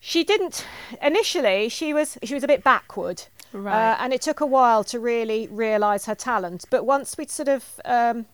She 0.03 0.25
didn't 0.25 0.65
initially. 1.03 1.69
She 1.69 1.93
was 1.93 2.17
she 2.23 2.35
was 2.35 2.43
a 2.45 2.47
bit 2.49 2.63
backward, 2.65 3.19
Right. 3.53 3.93
uh, 3.93 3.97
and 4.01 4.13
it 4.15 4.23
took 4.23 4.41
a 4.41 4.47
while 4.47 4.83
to 4.85 4.99
really 4.99 5.47
realise 5.49 6.07
her 6.07 6.15
talent. 6.15 6.65
But 6.71 6.87
once 6.87 7.19
we'd 7.19 7.31
sort 7.31 7.49
of 7.49 7.63
um, 7.85 8.25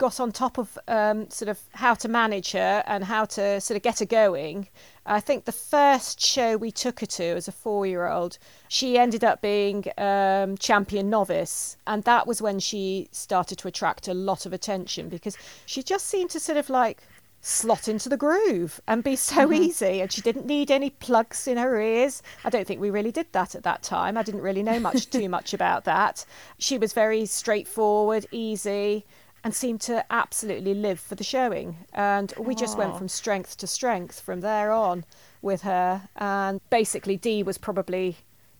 got 0.00 0.18
on 0.18 0.32
top 0.32 0.56
of 0.56 0.78
um, 0.88 1.28
sort 1.28 1.50
of 1.50 1.60
how 1.72 1.92
to 1.92 2.08
manage 2.08 2.52
her 2.52 2.82
and 2.86 3.04
how 3.04 3.26
to 3.26 3.60
sort 3.60 3.76
of 3.76 3.82
get 3.82 3.98
her 3.98 4.06
going, 4.06 4.66
I 5.04 5.20
think 5.20 5.44
the 5.44 5.52
first 5.52 6.18
show 6.18 6.56
we 6.56 6.72
took 6.72 7.00
her 7.00 7.06
to 7.06 7.24
as 7.24 7.48
a 7.48 7.52
four-year-old, 7.52 8.38
she 8.68 8.96
ended 8.96 9.24
up 9.24 9.42
being 9.42 9.84
um, 9.98 10.56
champion 10.56 11.10
novice, 11.10 11.76
and 11.86 12.02
that 12.04 12.26
was 12.26 12.40
when 12.40 12.60
she 12.60 13.08
started 13.12 13.58
to 13.58 13.68
attract 13.68 14.08
a 14.08 14.14
lot 14.14 14.46
of 14.46 14.54
attention 14.54 15.10
because 15.10 15.36
she 15.66 15.82
just 15.82 16.06
seemed 16.06 16.30
to 16.30 16.40
sort 16.40 16.56
of 16.56 16.70
like 16.70 17.02
slot 17.42 17.86
into 17.86 18.08
the 18.08 18.16
groove 18.16 18.80
and 18.88 19.04
be 19.04 19.16
so 19.16 19.52
easy. 19.52 20.00
And 20.00 20.10
she 20.10 20.22
didn't 20.22 20.46
need 20.46 20.70
any 20.70 20.88
plugs 20.88 21.46
in 21.46 21.58
her 21.58 21.78
ears. 21.78 22.22
I 22.42 22.48
don't 22.48 22.66
think 22.66 22.80
we 22.80 22.88
really 22.88 23.12
did 23.12 23.26
that 23.32 23.54
at 23.54 23.64
that 23.64 23.82
time. 23.82 24.16
I 24.16 24.22
didn't 24.22 24.40
really 24.40 24.62
know 24.62 24.80
much 24.80 25.10
too 25.16 25.28
much 25.28 25.52
about 25.52 25.84
that. 25.84 26.24
She 26.58 26.78
was 26.78 26.94
very 26.94 27.26
straightforward 27.26 28.26
easy 28.32 29.04
and 29.42 29.54
seemed 29.54 29.80
to 29.80 30.04
absolutely 30.10 30.74
live 30.74 31.00
for 31.00 31.14
the 31.14 31.24
showing 31.24 31.76
and 31.92 32.32
we 32.38 32.54
just 32.54 32.76
went 32.76 32.96
from 32.96 33.08
strength 33.08 33.56
to 33.56 33.66
strength 33.66 34.20
from 34.20 34.40
there 34.40 34.70
on 34.70 35.04
with 35.42 35.62
her 35.62 36.08
and 36.16 36.60
basically 36.70 37.16
D 37.16 37.42
was 37.42 37.58
probably 37.58 38.18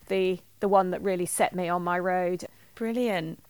the 0.08 0.40
the 0.60 0.68
one 0.68 0.90
that 0.90 1.02
really 1.02 1.26
set 1.26 1.54
me 1.54 1.68
on 1.68 1.82
my 1.82 1.98
road 1.98 2.44
Brilliant. 2.80 3.44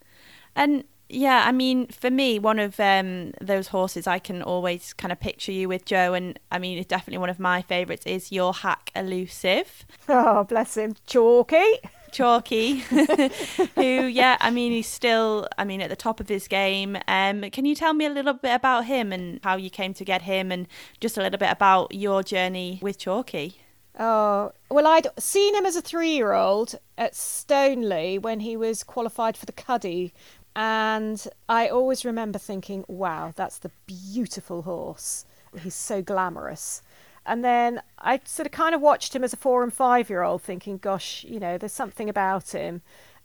And 0.56 0.82
yeah, 1.08 1.44
I 1.46 1.52
mean, 1.52 1.86
for 1.86 2.10
me, 2.10 2.40
one 2.40 2.58
of 2.58 2.80
um, 2.80 3.32
those 3.40 3.68
horses 3.68 4.08
I 4.08 4.18
can 4.18 4.42
always 4.42 4.92
kind 4.92 5.12
of 5.12 5.20
picture 5.20 5.52
you 5.52 5.68
with, 5.68 5.84
Jo. 5.84 6.14
And 6.14 6.36
I 6.50 6.58
mean, 6.58 6.78
it's 6.78 6.88
definitely 6.88 7.18
one 7.18 7.30
of 7.30 7.38
my 7.38 7.62
favourites 7.62 8.04
is 8.06 8.32
your 8.32 8.52
hack 8.52 8.90
elusive. 8.96 9.86
oh 10.08 10.42
bless 10.42 10.76
him 10.76 10.96
chalky 11.06 11.78
Chalky, 12.12 12.78
who, 13.74 13.82
yeah, 13.82 14.36
I 14.40 14.50
mean, 14.50 14.72
he's 14.72 14.86
still, 14.86 15.48
I 15.58 15.64
mean, 15.64 15.80
at 15.80 15.90
the 15.90 15.96
top 15.96 16.20
of 16.20 16.28
his 16.28 16.48
game. 16.48 16.96
Um, 17.08 17.42
can 17.50 17.64
you 17.64 17.74
tell 17.74 17.94
me 17.94 18.06
a 18.06 18.10
little 18.10 18.34
bit 18.34 18.54
about 18.54 18.86
him 18.86 19.12
and 19.12 19.40
how 19.42 19.56
you 19.56 19.70
came 19.70 19.94
to 19.94 20.04
get 20.04 20.22
him 20.22 20.52
and 20.52 20.66
just 21.00 21.16
a 21.16 21.22
little 21.22 21.38
bit 21.38 21.50
about 21.50 21.94
your 21.94 22.22
journey 22.22 22.78
with 22.82 22.98
Chalky? 22.98 23.60
Oh, 23.98 24.52
well, 24.70 24.86
I'd 24.86 25.08
seen 25.18 25.54
him 25.54 25.66
as 25.66 25.76
a 25.76 25.82
three 25.82 26.12
year 26.12 26.32
old 26.32 26.76
at 26.96 27.14
Stoneleigh 27.14 28.18
when 28.18 28.40
he 28.40 28.56
was 28.56 28.82
qualified 28.82 29.36
for 29.36 29.46
the 29.46 29.52
Cuddy. 29.52 30.12
And 30.56 31.26
I 31.48 31.68
always 31.68 32.04
remember 32.04 32.38
thinking, 32.38 32.84
wow, 32.88 33.32
that's 33.34 33.58
the 33.58 33.70
beautiful 33.86 34.62
horse. 34.62 35.24
He's 35.62 35.74
so 35.74 36.02
glamorous. 36.02 36.82
And 37.26 37.44
then 37.44 37.82
I 37.98 38.20
sort 38.24 38.46
of 38.46 38.52
kind 38.52 38.74
of 38.74 38.80
watched 38.80 39.14
him 39.14 39.22
as 39.22 39.32
a 39.32 39.36
four 39.36 39.62
and 39.62 39.72
five 39.72 40.08
year 40.10 40.22
old, 40.22 40.42
thinking, 40.42 40.78
gosh, 40.78 41.24
you 41.28 41.38
know, 41.38 41.58
there's 41.58 41.72
something 41.72 42.08
about 42.08 42.50
him. 42.50 42.82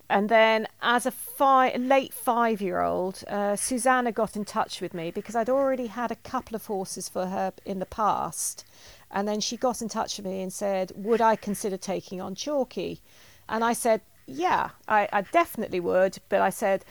And 0.10 0.30
then 0.30 0.68
as 0.82 1.06
a 1.06 1.12
fi- 1.12 1.76
late 1.76 2.14
five 2.14 2.62
year 2.62 2.82
old, 2.82 3.24
uh, 3.28 3.56
Susanna 3.56 4.12
got 4.12 4.36
in 4.36 4.46
touch 4.46 4.82
with 4.82 4.94
me 4.94 5.10
because 5.12 5.36
I'd 5.36 5.50
already 5.50 5.88
had 5.88 6.12
a 6.12 6.16
couple 6.18 6.56
of 6.56 6.66
horses 6.66 7.10
for 7.10 7.28
her 7.28 7.54
in 7.66 7.80
the 7.80 7.86
past. 7.86 8.66
And 9.10 9.28
then 9.28 9.40
she 9.40 9.58
got 9.58 9.82
in 9.82 9.90
touch 9.90 10.18
with 10.18 10.26
me 10.26 10.42
and 10.42 10.54
said, 10.54 10.92
Would 10.96 11.22
I 11.22 11.36
consider 11.36 11.78
taking 11.78 12.22
on 12.22 12.36
Chalky? 12.36 13.02
And 13.50 13.64
I 13.64 13.74
said, 13.74 14.02
Yeah, 14.28 14.72
I, 14.88 15.08
I 15.12 15.22
definitely 15.22 15.80
would. 15.80 16.20
But 16.30 16.42
I 16.42 16.50
said, 16.52 16.86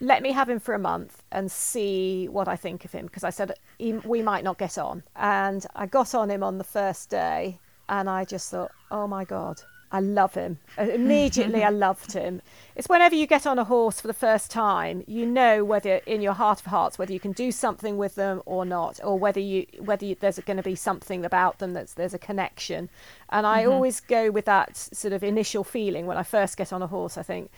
let 0.00 0.22
me 0.22 0.32
have 0.32 0.48
him 0.48 0.58
for 0.58 0.74
a 0.74 0.78
month 0.78 1.22
and 1.32 1.50
see 1.50 2.28
what 2.28 2.48
I 2.48 2.56
think 2.56 2.84
of 2.84 2.92
him 2.92 3.06
because 3.06 3.24
I 3.24 3.30
said 3.30 3.52
he, 3.78 3.94
we 3.94 4.22
might 4.22 4.44
not 4.44 4.58
get 4.58 4.78
on. 4.78 5.02
And 5.14 5.66
I 5.74 5.86
got 5.86 6.14
on 6.14 6.30
him 6.30 6.42
on 6.42 6.58
the 6.58 6.64
first 6.64 7.10
day 7.10 7.58
and 7.88 8.08
I 8.10 8.24
just 8.24 8.50
thought, 8.50 8.72
oh 8.90 9.06
my 9.06 9.24
God, 9.24 9.62
I 9.92 10.00
love 10.00 10.34
him. 10.34 10.58
Uh, 10.76 10.82
Immediately, 10.82 11.62
I 11.62 11.70
loved 11.86 12.12
him. 12.12 12.42
It's 12.74 12.88
whenever 12.88 13.14
you 13.14 13.26
get 13.26 13.46
on 13.46 13.58
a 13.58 13.64
horse 13.64 14.00
for 14.00 14.08
the 14.08 14.12
first 14.12 14.50
time, 14.50 15.04
you 15.06 15.24
know 15.24 15.64
whether 15.64 15.96
in 16.06 16.20
your 16.20 16.32
heart 16.32 16.60
of 16.60 16.66
hearts 16.66 16.98
whether 16.98 17.12
you 17.12 17.20
can 17.20 17.32
do 17.32 17.52
something 17.52 17.96
with 17.96 18.16
them 18.16 18.42
or 18.46 18.64
not, 18.64 19.00
or 19.02 19.18
whether 19.18 19.40
you 19.40 19.66
whether 19.78 20.04
you, 20.04 20.16
there's 20.18 20.38
going 20.40 20.56
to 20.56 20.62
be 20.62 20.74
something 20.74 21.24
about 21.24 21.58
them 21.60 21.72
that's 21.72 21.94
there's 21.94 22.14
a 22.14 22.18
connection. 22.18 22.90
And 23.30 23.46
I 23.46 23.64
always 23.64 24.00
go 24.00 24.30
with 24.30 24.44
that 24.46 24.76
sort 24.76 25.12
of 25.12 25.22
initial 25.22 25.64
feeling 25.64 26.06
when 26.06 26.16
I 26.16 26.22
first 26.22 26.56
get 26.56 26.72
on 26.72 26.82
a 26.82 26.86
horse. 26.88 27.16
I 27.16 27.22
think, 27.22 27.50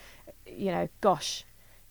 you 0.46 0.70
know, 0.70 0.88
gosh, 1.00 1.44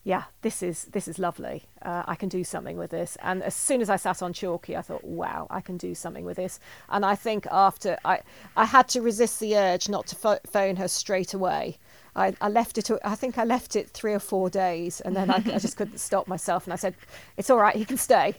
yeah, 0.08 0.24
this 0.40 0.62
is 0.62 0.84
this 0.86 1.06
is 1.06 1.18
lovely. 1.18 1.64
Uh, 1.82 2.02
I 2.06 2.14
can 2.14 2.30
do 2.30 2.42
something 2.42 2.78
with 2.78 2.90
this. 2.90 3.18
And 3.22 3.42
as 3.42 3.54
soon 3.54 3.82
as 3.82 3.90
I 3.90 3.96
sat 3.96 4.22
on 4.22 4.32
Chalky, 4.32 4.74
I 4.74 4.80
thought, 4.80 5.04
wow, 5.04 5.46
I 5.50 5.60
can 5.60 5.76
do 5.76 5.94
something 5.94 6.24
with 6.24 6.38
this. 6.38 6.58
And 6.88 7.04
I 7.04 7.14
think 7.14 7.46
after 7.50 7.98
I 8.06 8.20
I 8.56 8.64
had 8.64 8.88
to 8.88 9.02
resist 9.02 9.38
the 9.38 9.54
urge 9.58 9.86
not 9.90 10.06
to 10.06 10.16
pho- 10.16 10.38
phone 10.46 10.76
her 10.76 10.88
straight 10.88 11.34
away. 11.34 11.76
I, 12.16 12.34
I 12.40 12.48
left 12.48 12.78
it. 12.78 12.90
I 13.04 13.16
think 13.16 13.36
I 13.36 13.44
left 13.44 13.76
it 13.76 13.90
three 13.90 14.14
or 14.14 14.18
four 14.18 14.48
days, 14.48 15.02
and 15.02 15.14
then 15.14 15.30
I, 15.30 15.36
I 15.36 15.58
just 15.58 15.76
couldn't 15.80 15.98
stop 15.98 16.26
myself. 16.26 16.64
And 16.64 16.72
I 16.72 16.76
said, 16.76 16.94
"It's 17.36 17.50
all 17.50 17.58
right. 17.58 17.76
He 17.76 17.84
can 17.84 17.98
stay." 17.98 18.34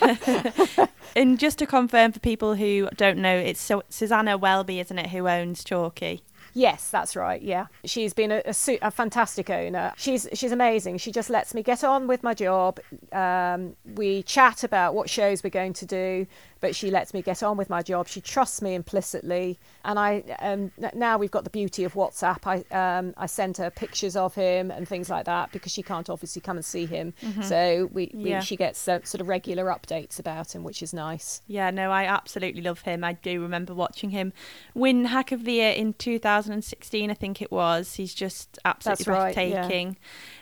And 1.16 1.38
just 1.38 1.58
to 1.58 1.66
confirm 1.66 2.12
for 2.12 2.20
people 2.20 2.54
who 2.54 2.88
don't 2.96 3.18
know, 3.18 3.34
it's 3.34 3.60
so- 3.60 3.82
Susanna 3.88 4.36
Welby, 4.36 4.78
isn't 4.78 4.98
it, 4.98 5.08
who 5.08 5.26
owns 5.26 5.64
Chalky? 5.64 6.22
Yes, 6.58 6.90
that's 6.90 7.14
right. 7.14 7.40
Yeah, 7.40 7.66
she's 7.84 8.12
been 8.12 8.32
a, 8.32 8.42
a, 8.44 8.52
su- 8.52 8.78
a 8.82 8.90
fantastic 8.90 9.48
owner. 9.48 9.92
She's 9.96 10.26
she's 10.34 10.50
amazing. 10.50 10.98
She 10.98 11.12
just 11.12 11.30
lets 11.30 11.54
me 11.54 11.62
get 11.62 11.84
on 11.84 12.08
with 12.08 12.22
my 12.24 12.34
job. 12.34 12.80
Um, 13.12 13.76
we 13.94 14.22
chat 14.24 14.64
about 14.64 14.94
what 14.94 15.08
shows 15.08 15.44
we're 15.44 15.50
going 15.50 15.72
to 15.74 15.86
do, 15.86 16.26
but 16.60 16.74
she 16.74 16.90
lets 16.90 17.14
me 17.14 17.22
get 17.22 17.42
on 17.44 17.56
with 17.56 17.70
my 17.70 17.82
job. 17.82 18.08
She 18.08 18.20
trusts 18.20 18.60
me 18.60 18.74
implicitly, 18.74 19.58
and 19.84 19.98
I 20.00 20.24
um, 20.40 20.72
now 20.94 21.16
we've 21.16 21.30
got 21.30 21.44
the 21.44 21.50
beauty 21.50 21.84
of 21.84 21.94
WhatsApp. 21.94 22.40
I 22.44 22.56
um, 22.98 23.14
I 23.16 23.26
send 23.26 23.56
her 23.58 23.70
pictures 23.70 24.16
of 24.16 24.34
him 24.34 24.72
and 24.72 24.88
things 24.88 25.08
like 25.08 25.26
that 25.26 25.52
because 25.52 25.70
she 25.72 25.82
can't 25.84 26.10
obviously 26.10 26.40
come 26.42 26.56
and 26.56 26.64
see 26.64 26.86
him. 26.86 27.14
So 27.42 27.88
we, 27.92 28.10
we 28.14 28.30
Yeah. 28.30 28.40
she 28.40 28.56
gets 28.56 28.88
uh, 28.88 28.98
sort 29.04 29.20
of 29.20 29.28
regular 29.28 29.66
updates 29.66 30.18
about 30.18 30.54
him, 30.54 30.64
which 30.64 30.82
is 30.82 30.92
nice. 30.92 31.40
Yeah, 31.46 31.70
no, 31.70 31.92
I 31.92 32.04
absolutely 32.04 32.62
love 32.62 32.80
him. 32.82 33.04
I 33.04 33.12
do 33.12 33.40
remember 33.40 33.74
watching 33.74 34.10
him 34.10 34.32
win 34.74 35.04
Hack 35.06 35.30
of 35.30 35.44
the 35.44 35.52
Year 35.52 35.72
in 35.72 35.92
2016, 36.48 37.10
I 37.10 37.14
think 37.14 37.42
it 37.42 37.52
was. 37.52 37.94
He's 37.94 38.14
just 38.14 38.58
absolutely 38.64 39.04
That's 39.04 39.08
right, 39.08 39.48
yeah. 39.48 39.60
breathtaking. 39.60 39.96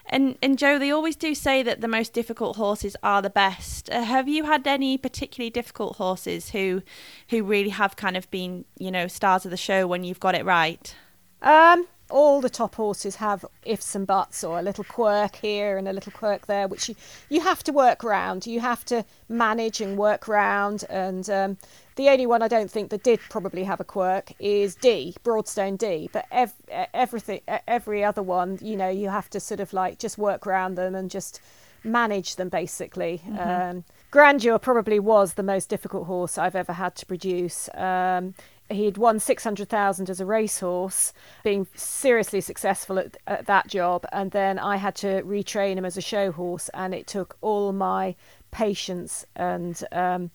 And 0.07 0.39
and 0.41 0.57
Jo, 0.57 0.79
they 0.79 0.91
always 0.91 1.17
do 1.17 1.35
say 1.35 1.63
that 1.63 1.81
the 1.81 1.89
most 1.89 2.13
difficult 2.13 2.57
horses 2.57 2.97
are 3.03 3.21
the 3.21 3.31
best. 3.31 3.91
Uh, 3.91 4.03
have 4.03 4.29
you 4.29 4.45
had 4.45 4.67
any 4.67 4.97
particularly 4.97 5.51
difficult 5.51 5.97
horses 5.97 6.51
who 6.51 6.83
who 7.31 7.43
really 7.43 7.71
have 7.71 7.97
kind 7.97 8.17
of 8.17 8.31
been, 8.31 8.65
you 8.79 8.91
know, 8.91 9.09
stars 9.09 9.45
of 9.45 9.51
the 9.51 9.57
show 9.57 9.87
when 9.87 10.05
you've 10.05 10.21
got 10.21 10.35
it 10.35 10.45
right? 10.45 10.95
Um, 11.43 11.87
all 12.09 12.41
the 12.41 12.51
top 12.51 12.77
horses 12.77 13.17
have 13.17 13.45
ifs 13.65 13.95
and 13.95 14.07
buts 14.07 14.45
or 14.45 14.59
a 14.59 14.63
little 14.63 14.85
quirk 14.85 15.37
here 15.37 15.77
and 15.77 15.89
a 15.89 15.93
little 15.93 16.13
quirk 16.13 16.47
there, 16.47 16.69
which 16.69 16.89
you, 16.89 16.95
you 17.29 17.41
have 17.41 17.65
to 17.65 17.73
work 17.73 18.05
round. 18.05 18.47
You 18.47 18.61
have 18.61 18.85
to 18.87 19.05
manage 19.29 19.81
and 19.81 19.99
work 19.99 20.29
round. 20.29 20.85
And 20.89 21.29
um, 21.29 21.59
the 21.97 22.09
only 22.11 22.27
one 22.27 22.43
I 22.43 22.49
don't 22.49 22.71
think 22.71 22.91
that 22.91 23.03
did 23.03 23.21
probably 23.31 23.65
have 23.65 23.81
a 23.81 23.85
quirk 23.85 24.33
is 24.39 24.75
D, 24.75 25.15
Broadstone 25.23 25.77
D. 25.77 26.09
But 26.13 26.27
ev- 26.31 26.55
everything, 26.95 27.41
every 27.67 28.05
other 28.05 28.23
one, 28.23 28.59
you 28.63 28.77
know, 28.77 28.89
you 28.89 29.09
have 29.09 29.29
to 29.31 29.41
sort 29.41 29.61
of 29.61 29.73
like 29.73 29.99
just 29.99 30.19
work 30.19 30.47
around 30.47 30.77
them 30.77 30.95
and 30.95 31.11
just 31.11 31.41
manage 31.83 32.37
them 32.37 32.49
basically. 32.49 33.23
Um, 33.39 33.85
Grandeur 34.11 34.59
probably 34.59 34.99
was 34.99 35.35
the 35.35 35.43
most 35.43 35.69
difficult 35.69 36.07
horse 36.07 36.39
I've 36.39 36.57
ever 36.57 36.73
had 36.73 36.95
to 36.97 37.07
produce. 37.07 37.69
Um, 37.75 38.35
he'd 38.69 38.99
won 38.99 39.19
600,000 39.19 40.11
as 40.11 40.21
a 40.21 40.27
racehorse, 40.27 41.13
being 41.45 41.67
seriously 41.75 42.41
successful 42.41 42.99
at, 42.99 43.17
at 43.27 43.47
that 43.47 43.69
job. 43.69 44.05
And 44.13 44.31
then 44.33 44.59
I 44.59 44.77
had 44.77 44.97
to 44.97 45.23
retrain 45.23 45.77
him 45.77 45.85
as 45.85 45.97
a 45.97 46.03
show 46.03 46.33
horse, 46.33 46.69
and 46.75 46.95
it 46.95 47.07
took 47.07 47.37
all 47.41 47.73
my 47.73 48.17
patience 48.51 49.27
and 49.37 49.83
um, 49.93 50.31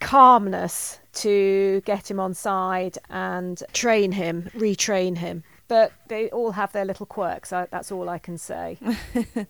calmness 0.00 1.00
to 1.14 1.82
get 1.84 2.10
him 2.10 2.20
on 2.20 2.34
side 2.34 2.98
and 3.10 3.62
train 3.72 4.12
him, 4.12 4.50
retrain 4.54 5.18
him. 5.18 5.42
But 5.66 5.92
they 6.08 6.30
all 6.30 6.52
have 6.52 6.72
their 6.72 6.84
little 6.84 7.06
quirks. 7.06 7.52
I, 7.52 7.66
that's 7.66 7.92
all 7.92 8.08
I 8.08 8.18
can 8.18 8.38
say. 8.38 8.78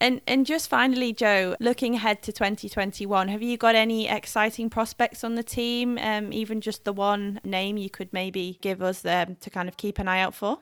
And 0.00 0.20
and 0.26 0.46
just 0.46 0.70
finally, 0.70 1.12
Jo, 1.12 1.56
looking 1.58 1.96
ahead 1.96 2.22
to 2.22 2.32
2021, 2.32 3.28
have 3.28 3.42
you 3.42 3.56
got 3.56 3.74
any 3.74 4.08
exciting 4.08 4.70
prospects 4.70 5.24
on 5.24 5.34
the 5.34 5.42
team? 5.42 5.98
Um, 5.98 6.32
even 6.32 6.60
just 6.60 6.84
the 6.84 6.92
one 6.92 7.40
name 7.42 7.76
you 7.76 7.90
could 7.90 8.12
maybe 8.12 8.58
give 8.60 8.80
us 8.80 9.04
um, 9.04 9.36
to 9.40 9.50
kind 9.50 9.68
of 9.68 9.76
keep 9.76 9.98
an 9.98 10.06
eye 10.06 10.20
out 10.20 10.34
for? 10.34 10.60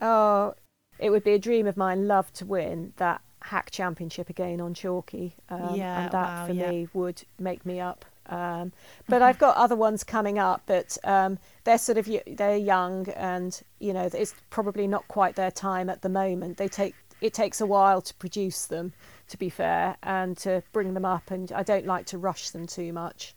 Oh, 0.00 0.54
it 0.98 1.10
would 1.10 1.24
be 1.24 1.32
a 1.32 1.38
dream 1.38 1.66
of 1.66 1.76
mine, 1.76 2.06
love 2.06 2.32
to 2.34 2.44
win 2.44 2.92
that 2.96 3.22
hack 3.40 3.70
championship 3.70 4.28
again 4.28 4.60
on 4.60 4.74
Chalky. 4.74 5.34
Um, 5.48 5.76
Yeah, 5.76 6.02
and 6.02 6.12
that 6.12 6.28
wow, 6.28 6.46
for 6.46 6.52
yeah. 6.52 6.70
me 6.70 6.88
would 6.92 7.22
make 7.38 7.64
me 7.64 7.80
up. 7.80 8.04
Um, 8.26 8.72
but 9.08 9.22
I've 9.22 9.38
got 9.38 9.56
other 9.56 9.76
ones 9.76 10.04
coming 10.04 10.38
up, 10.38 10.62
but 10.66 10.96
um, 11.04 11.38
they're 11.64 11.78
sort 11.78 11.98
of 11.98 12.08
they're 12.26 12.56
young, 12.56 13.08
and 13.10 13.60
you 13.78 13.92
know 13.92 14.08
it's 14.12 14.34
probably 14.50 14.86
not 14.86 15.06
quite 15.08 15.36
their 15.36 15.50
time 15.50 15.90
at 15.90 16.02
the 16.02 16.08
moment. 16.08 16.56
They 16.56 16.68
take 16.68 16.94
it 17.20 17.32
takes 17.32 17.60
a 17.60 17.66
while 17.66 18.02
to 18.02 18.14
produce 18.14 18.66
them, 18.66 18.92
to 19.28 19.38
be 19.38 19.48
fair, 19.48 19.96
and 20.02 20.36
to 20.38 20.62
bring 20.72 20.94
them 20.94 21.04
up. 21.04 21.30
And 21.30 21.50
I 21.52 21.62
don't 21.62 21.86
like 21.86 22.06
to 22.06 22.18
rush 22.18 22.50
them 22.50 22.66
too 22.66 22.92
much. 22.92 23.34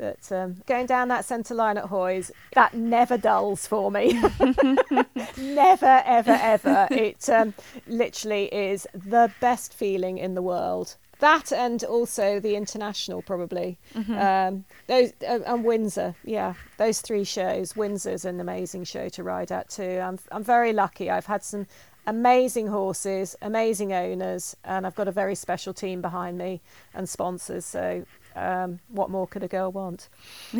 But 0.00 0.32
um, 0.32 0.56
going 0.66 0.86
down 0.86 1.08
that 1.08 1.26
centre 1.26 1.54
line 1.54 1.76
at 1.76 1.84
Hoys, 1.84 2.32
that 2.54 2.72
never 2.72 3.18
dulls 3.18 3.66
for 3.66 3.90
me. 3.90 4.12
never, 5.36 6.02
ever, 6.06 6.38
ever. 6.40 6.88
It 6.90 7.28
um, 7.28 7.52
literally 7.86 8.46
is 8.46 8.86
the 8.94 9.30
best 9.40 9.74
feeling 9.74 10.16
in 10.16 10.34
the 10.34 10.42
world. 10.42 10.96
That 11.20 11.52
and 11.52 11.84
also 11.84 12.40
the 12.40 12.56
international 12.56 13.22
probably. 13.22 13.78
Mm-hmm. 13.94 14.18
Um, 14.18 14.64
those 14.86 15.12
uh, 15.26 15.40
and 15.46 15.64
Windsor, 15.64 16.14
yeah, 16.24 16.54
those 16.78 17.00
three 17.00 17.24
shows. 17.24 17.76
Windsor's 17.76 18.24
an 18.24 18.40
amazing 18.40 18.84
show 18.84 19.08
to 19.10 19.22
ride 19.22 19.52
at 19.52 19.68
too. 19.70 20.00
I'm 20.02 20.18
I'm 20.32 20.44
very 20.44 20.72
lucky. 20.72 21.10
I've 21.10 21.26
had 21.26 21.44
some 21.44 21.66
amazing 22.06 22.66
horses, 22.68 23.36
amazing 23.42 23.92
owners, 23.92 24.56
and 24.64 24.86
I've 24.86 24.94
got 24.94 25.08
a 25.08 25.12
very 25.12 25.34
special 25.34 25.74
team 25.74 26.00
behind 26.00 26.38
me 26.38 26.60
and 26.94 27.08
sponsors. 27.08 27.64
So 27.64 28.04
um, 28.36 28.80
what 28.88 29.10
more 29.10 29.26
could 29.26 29.42
a 29.42 29.48
girl 29.48 29.70
want? 29.72 30.08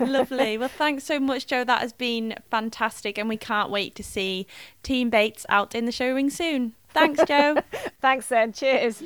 Lovely. 0.00 0.58
Well, 0.66 0.68
thanks 0.68 1.04
so 1.04 1.20
much, 1.20 1.46
Jo. 1.46 1.64
That 1.64 1.80
has 1.80 1.92
been 1.92 2.34
fantastic, 2.50 3.18
and 3.18 3.28
we 3.28 3.36
can't 3.36 3.70
wait 3.70 3.94
to 3.96 4.02
see 4.02 4.46
Team 4.82 5.10
Bates 5.10 5.44
out 5.48 5.74
in 5.74 5.84
the 5.84 5.92
show 5.92 6.12
ring 6.12 6.30
soon. 6.30 6.74
Thanks, 6.90 7.20
Jo. 7.26 7.56
thanks, 8.00 8.28
then. 8.28 8.52
Cheers. 8.52 9.02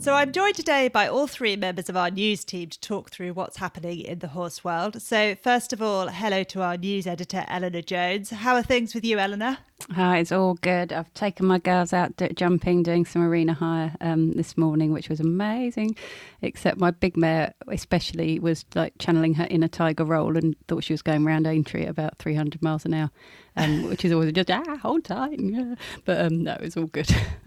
So 0.00 0.14
I'm 0.14 0.30
joined 0.30 0.54
today 0.54 0.86
by 0.86 1.08
all 1.08 1.26
three 1.26 1.56
members 1.56 1.88
of 1.88 1.96
our 1.96 2.08
news 2.08 2.44
team 2.44 2.68
to 2.68 2.80
talk 2.80 3.10
through 3.10 3.32
what's 3.32 3.56
happening 3.56 3.98
in 3.98 4.20
the 4.20 4.28
horse 4.28 4.62
world. 4.62 5.02
So 5.02 5.34
first 5.34 5.72
of 5.72 5.82
all, 5.82 6.06
hello 6.06 6.44
to 6.44 6.62
our 6.62 6.76
news 6.76 7.04
editor 7.08 7.44
Eleanor 7.48 7.82
Jones. 7.82 8.30
How 8.30 8.54
are 8.54 8.62
things 8.62 8.94
with 8.94 9.04
you, 9.04 9.18
Eleanor? 9.18 9.58
Hi, 9.92 10.18
it's 10.18 10.32
all 10.32 10.54
good. 10.54 10.92
I've 10.92 11.12
taken 11.14 11.46
my 11.46 11.58
girls 11.60 11.92
out 11.92 12.20
jumping, 12.34 12.82
doing 12.82 13.04
some 13.04 13.22
arena 13.22 13.54
hire 13.54 13.94
um, 14.00 14.32
this 14.32 14.58
morning, 14.58 14.92
which 14.92 15.08
was 15.08 15.20
amazing. 15.20 15.96
Except 16.42 16.78
my 16.78 16.90
big 16.90 17.16
mare, 17.16 17.54
especially, 17.68 18.40
was 18.40 18.64
like 18.74 18.94
channeling 18.98 19.34
her 19.34 19.46
inner 19.48 19.68
tiger 19.68 20.04
role 20.04 20.36
and 20.36 20.56
thought 20.66 20.82
she 20.82 20.92
was 20.92 21.00
going 21.00 21.24
around 21.24 21.46
Aintree 21.46 21.84
at 21.84 21.90
about 21.90 22.18
300 22.18 22.60
miles 22.60 22.84
an 22.84 22.92
hour, 22.92 23.10
um, 23.56 23.84
which 23.88 24.04
is 24.04 24.12
always 24.12 24.32
just, 24.32 24.50
ah, 24.50 24.76
hold 24.82 25.04
tight. 25.04 25.38
Yeah. 25.38 25.76
But 26.04 26.20
um, 26.20 26.42
no, 26.42 26.56
it's 26.60 26.76
all 26.76 26.86
good. 26.86 27.08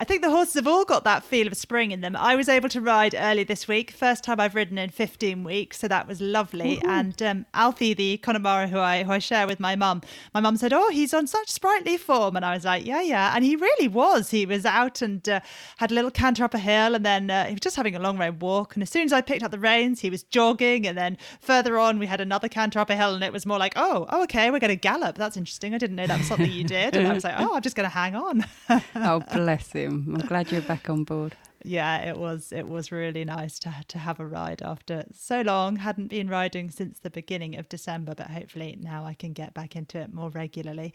I 0.00 0.04
think 0.04 0.22
the 0.22 0.30
horses 0.30 0.54
have 0.54 0.66
all 0.66 0.84
got 0.84 1.04
that 1.04 1.22
feel 1.22 1.46
of 1.46 1.56
spring 1.56 1.90
in 1.92 2.00
them. 2.00 2.16
I 2.16 2.36
was 2.36 2.48
able 2.48 2.68
to 2.70 2.80
ride 2.80 3.14
early 3.16 3.44
this 3.44 3.68
week, 3.68 3.92
first 3.92 4.24
time 4.24 4.40
I've 4.40 4.54
ridden 4.54 4.78
in 4.78 4.90
15 4.90 5.44
weeks, 5.44 5.78
so 5.78 5.88
that 5.88 6.08
was 6.08 6.20
lovely. 6.20 6.80
And 6.84 7.20
um, 7.22 7.46
Alfie, 7.54 7.94
the 7.94 8.18
Connemara 8.18 8.66
who 8.66 8.78
I, 8.78 9.04
who 9.04 9.12
I 9.12 9.18
share 9.18 9.46
with 9.46 9.60
my 9.60 9.76
mum, 9.76 10.02
my 10.34 10.40
mum 10.40 10.56
said, 10.56 10.72
oh, 10.72 10.88
he's 10.90 11.14
on 11.14 11.26
such 11.26 11.50
spring 11.50 11.67
sprightly 11.68 11.96
form. 11.96 12.36
And 12.36 12.44
I 12.44 12.54
was 12.54 12.64
like, 12.64 12.86
yeah, 12.86 13.02
yeah. 13.02 13.32
And 13.34 13.44
he 13.44 13.56
really 13.56 13.88
was. 13.88 14.30
He 14.30 14.46
was 14.46 14.64
out 14.64 15.02
and 15.02 15.26
uh, 15.28 15.40
had 15.76 15.90
a 15.90 15.94
little 15.94 16.10
canter 16.10 16.44
up 16.44 16.54
a 16.54 16.58
hill 16.58 16.94
and 16.94 17.04
then 17.04 17.30
uh, 17.30 17.44
he 17.44 17.52
was 17.52 17.60
just 17.60 17.76
having 17.76 17.94
a 17.94 17.98
long 17.98 18.18
road 18.18 18.40
walk. 18.40 18.74
And 18.74 18.82
as 18.82 18.90
soon 18.90 19.04
as 19.04 19.12
I 19.12 19.20
picked 19.20 19.42
up 19.42 19.50
the 19.50 19.58
reins, 19.58 20.00
he 20.00 20.10
was 20.10 20.22
jogging. 20.22 20.86
And 20.86 20.96
then 20.96 21.18
further 21.40 21.78
on, 21.78 21.98
we 21.98 22.06
had 22.06 22.20
another 22.20 22.48
canter 22.48 22.78
up 22.78 22.90
a 22.90 22.96
hill 22.96 23.14
and 23.14 23.22
it 23.22 23.32
was 23.32 23.44
more 23.44 23.58
like, 23.58 23.74
oh, 23.76 24.06
oh 24.08 24.22
okay, 24.24 24.50
we're 24.50 24.60
going 24.60 24.70
to 24.70 24.76
gallop. 24.76 25.16
That's 25.16 25.36
interesting. 25.36 25.74
I 25.74 25.78
didn't 25.78 25.96
know 25.96 26.06
that 26.06 26.18
was 26.18 26.26
something 26.26 26.50
you 26.50 26.64
did. 26.64 26.96
And 26.96 27.06
I 27.06 27.12
was 27.12 27.24
like, 27.24 27.34
oh, 27.38 27.54
I'm 27.54 27.62
just 27.62 27.76
going 27.76 27.88
to 27.88 27.94
hang 27.94 28.14
on. 28.14 28.44
oh, 28.94 29.20
bless 29.32 29.72
him. 29.72 30.14
I'm 30.14 30.26
glad 30.26 30.50
you're 30.50 30.62
back 30.62 30.88
on 30.88 31.04
board 31.04 31.36
yeah, 31.64 32.08
it 32.08 32.16
was 32.16 32.52
it 32.52 32.68
was 32.68 32.92
really 32.92 33.24
nice 33.24 33.58
to 33.60 33.74
to 33.88 33.98
have 33.98 34.20
a 34.20 34.26
ride 34.26 34.62
after 34.62 35.04
so 35.12 35.40
long. 35.40 35.76
Hadn't 35.76 36.08
been 36.08 36.28
riding 36.28 36.70
since 36.70 37.00
the 37.00 37.10
beginning 37.10 37.56
of 37.56 37.68
December, 37.68 38.14
but 38.14 38.30
hopefully 38.30 38.78
now 38.80 39.04
I 39.04 39.14
can 39.14 39.32
get 39.32 39.54
back 39.54 39.74
into 39.74 39.98
it 39.98 40.12
more 40.12 40.30
regularly. 40.30 40.94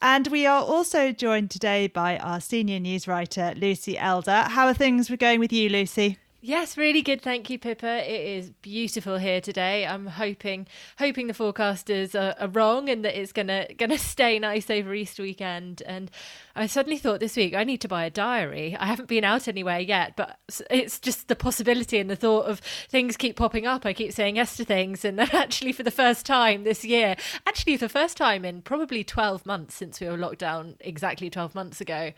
And 0.00 0.28
we 0.28 0.46
are 0.46 0.62
also 0.62 1.12
joined 1.12 1.50
today 1.50 1.86
by 1.86 2.18
our 2.18 2.40
senior 2.40 2.78
news 2.78 3.08
writer 3.08 3.54
Lucy 3.56 3.98
Elder. 3.98 4.44
How 4.48 4.66
are 4.66 4.74
things 4.74 5.08
going 5.10 5.40
with 5.40 5.52
you, 5.52 5.68
Lucy? 5.68 6.18
Yes, 6.44 6.76
really 6.76 7.02
good. 7.02 7.22
Thank 7.22 7.50
you, 7.50 7.58
Pippa. 7.60 8.02
It 8.04 8.20
is 8.20 8.50
beautiful 8.50 9.16
here 9.16 9.40
today. 9.40 9.86
I'm 9.86 10.08
hoping 10.08 10.66
hoping 10.98 11.28
the 11.28 11.34
forecasters 11.34 12.16
are, 12.20 12.34
are 12.36 12.48
wrong 12.48 12.88
and 12.88 13.04
that 13.04 13.16
it's 13.16 13.30
gonna 13.30 13.68
gonna 13.78 13.96
stay 14.14 14.40
nice 14.40 14.68
over 14.68 14.92
Easter 14.92 15.22
weekend. 15.22 15.84
And 15.86 16.10
I 16.56 16.66
suddenly 16.66 16.98
thought 16.98 17.20
this 17.20 17.36
week 17.36 17.54
I 17.54 17.62
need 17.62 17.80
to 17.82 17.88
buy 17.88 18.04
a 18.06 18.10
diary. 18.10 18.76
I 18.76 18.86
haven't 18.86 19.06
been 19.06 19.22
out 19.22 19.46
anywhere 19.46 19.78
yet, 19.78 20.16
but 20.16 20.36
it's 20.68 20.98
just 20.98 21.28
the 21.28 21.36
possibility 21.36 22.00
and 22.00 22.10
the 22.10 22.16
thought 22.16 22.46
of 22.46 22.58
things 22.88 23.16
keep 23.16 23.36
popping 23.36 23.64
up. 23.64 23.86
I 23.86 23.92
keep 23.92 24.10
saying 24.10 24.34
yes 24.34 24.56
to 24.56 24.64
things, 24.64 25.04
and 25.04 25.20
actually 25.32 25.70
for 25.70 25.84
the 25.84 25.92
first 25.92 26.26
time 26.26 26.64
this 26.64 26.84
year, 26.84 27.14
actually 27.46 27.76
for 27.76 27.84
the 27.84 27.88
first 27.88 28.16
time 28.16 28.44
in 28.44 28.62
probably 28.62 29.04
12 29.04 29.46
months 29.46 29.76
since 29.76 30.00
we 30.00 30.08
were 30.08 30.16
locked 30.16 30.40
down 30.40 30.74
exactly 30.80 31.30
12 31.30 31.54
months 31.54 31.80
ago, 31.80 32.10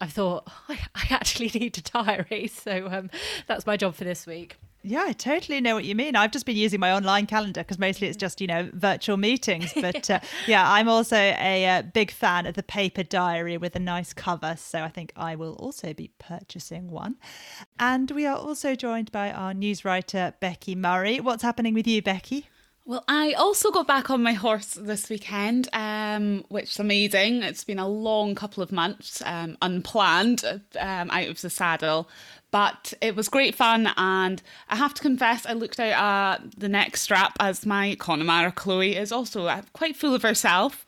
I 0.00 0.06
thought 0.06 0.44
oh, 0.48 0.62
I, 0.68 0.78
I, 0.94 1.06
actually 1.10 1.48
need 1.54 1.78
a 1.78 1.82
diary. 1.82 2.48
So 2.48 2.88
um, 2.90 3.10
that's 3.46 3.66
my 3.66 3.76
job 3.76 3.94
for 3.94 4.04
this 4.04 4.26
week. 4.26 4.56
Yeah, 4.84 5.04
I 5.08 5.12
totally 5.12 5.60
know 5.60 5.74
what 5.74 5.84
you 5.84 5.96
mean. 5.96 6.14
I've 6.14 6.30
just 6.30 6.46
been 6.46 6.56
using 6.56 6.78
my 6.78 6.92
online 6.92 7.26
calendar 7.26 7.62
because 7.62 7.80
mostly 7.80 8.06
it's 8.06 8.16
just, 8.16 8.40
you 8.40 8.46
know, 8.46 8.70
virtual 8.72 9.16
meetings. 9.16 9.72
But 9.78 10.08
uh, 10.08 10.20
yeah, 10.46 10.70
I'm 10.70 10.88
also 10.88 11.16
a 11.16 11.66
uh, 11.66 11.82
big 11.82 12.12
fan 12.12 12.46
of 12.46 12.54
the 12.54 12.62
paper 12.62 13.02
diary 13.02 13.56
with 13.58 13.74
a 13.74 13.80
nice 13.80 14.12
cover. 14.12 14.54
So 14.56 14.82
I 14.82 14.88
think 14.88 15.12
I 15.16 15.34
will 15.34 15.54
also 15.54 15.92
be 15.92 16.12
purchasing 16.18 16.90
one. 16.90 17.16
And 17.78 18.10
we 18.12 18.24
are 18.24 18.36
also 18.36 18.76
joined 18.76 19.10
by 19.10 19.32
our 19.32 19.52
news 19.52 19.84
writer, 19.84 20.34
Becky 20.40 20.76
Murray. 20.76 21.18
What's 21.18 21.42
happening 21.42 21.74
with 21.74 21.86
you, 21.86 22.00
Becky? 22.00 22.48
Well, 22.88 23.04
I 23.06 23.34
also 23.34 23.70
got 23.70 23.86
back 23.86 24.08
on 24.08 24.22
my 24.22 24.32
horse 24.32 24.72
this 24.72 25.10
weekend, 25.10 25.68
um, 25.74 26.42
which 26.48 26.70
is 26.70 26.80
amazing. 26.80 27.42
It's 27.42 27.62
been 27.62 27.78
a 27.78 27.86
long 27.86 28.34
couple 28.34 28.62
of 28.62 28.72
months, 28.72 29.22
um, 29.26 29.58
unplanned, 29.60 30.42
um, 30.80 31.10
out 31.10 31.28
of 31.28 31.38
the 31.42 31.50
saddle, 31.50 32.08
but 32.50 32.94
it 33.02 33.14
was 33.14 33.28
great 33.28 33.54
fun. 33.54 33.90
And 33.98 34.40
I 34.70 34.76
have 34.76 34.94
to 34.94 35.02
confess, 35.02 35.44
I 35.44 35.52
looked 35.52 35.78
out 35.78 36.40
at 36.40 36.58
the 36.58 36.70
neck 36.70 36.96
strap 36.96 37.36
as 37.38 37.66
my 37.66 37.94
Connemara 37.96 38.52
Chloe 38.52 38.96
is 38.96 39.12
also 39.12 39.44
uh, 39.44 39.60
quite 39.74 39.94
full 39.94 40.14
of 40.14 40.22
herself. 40.22 40.86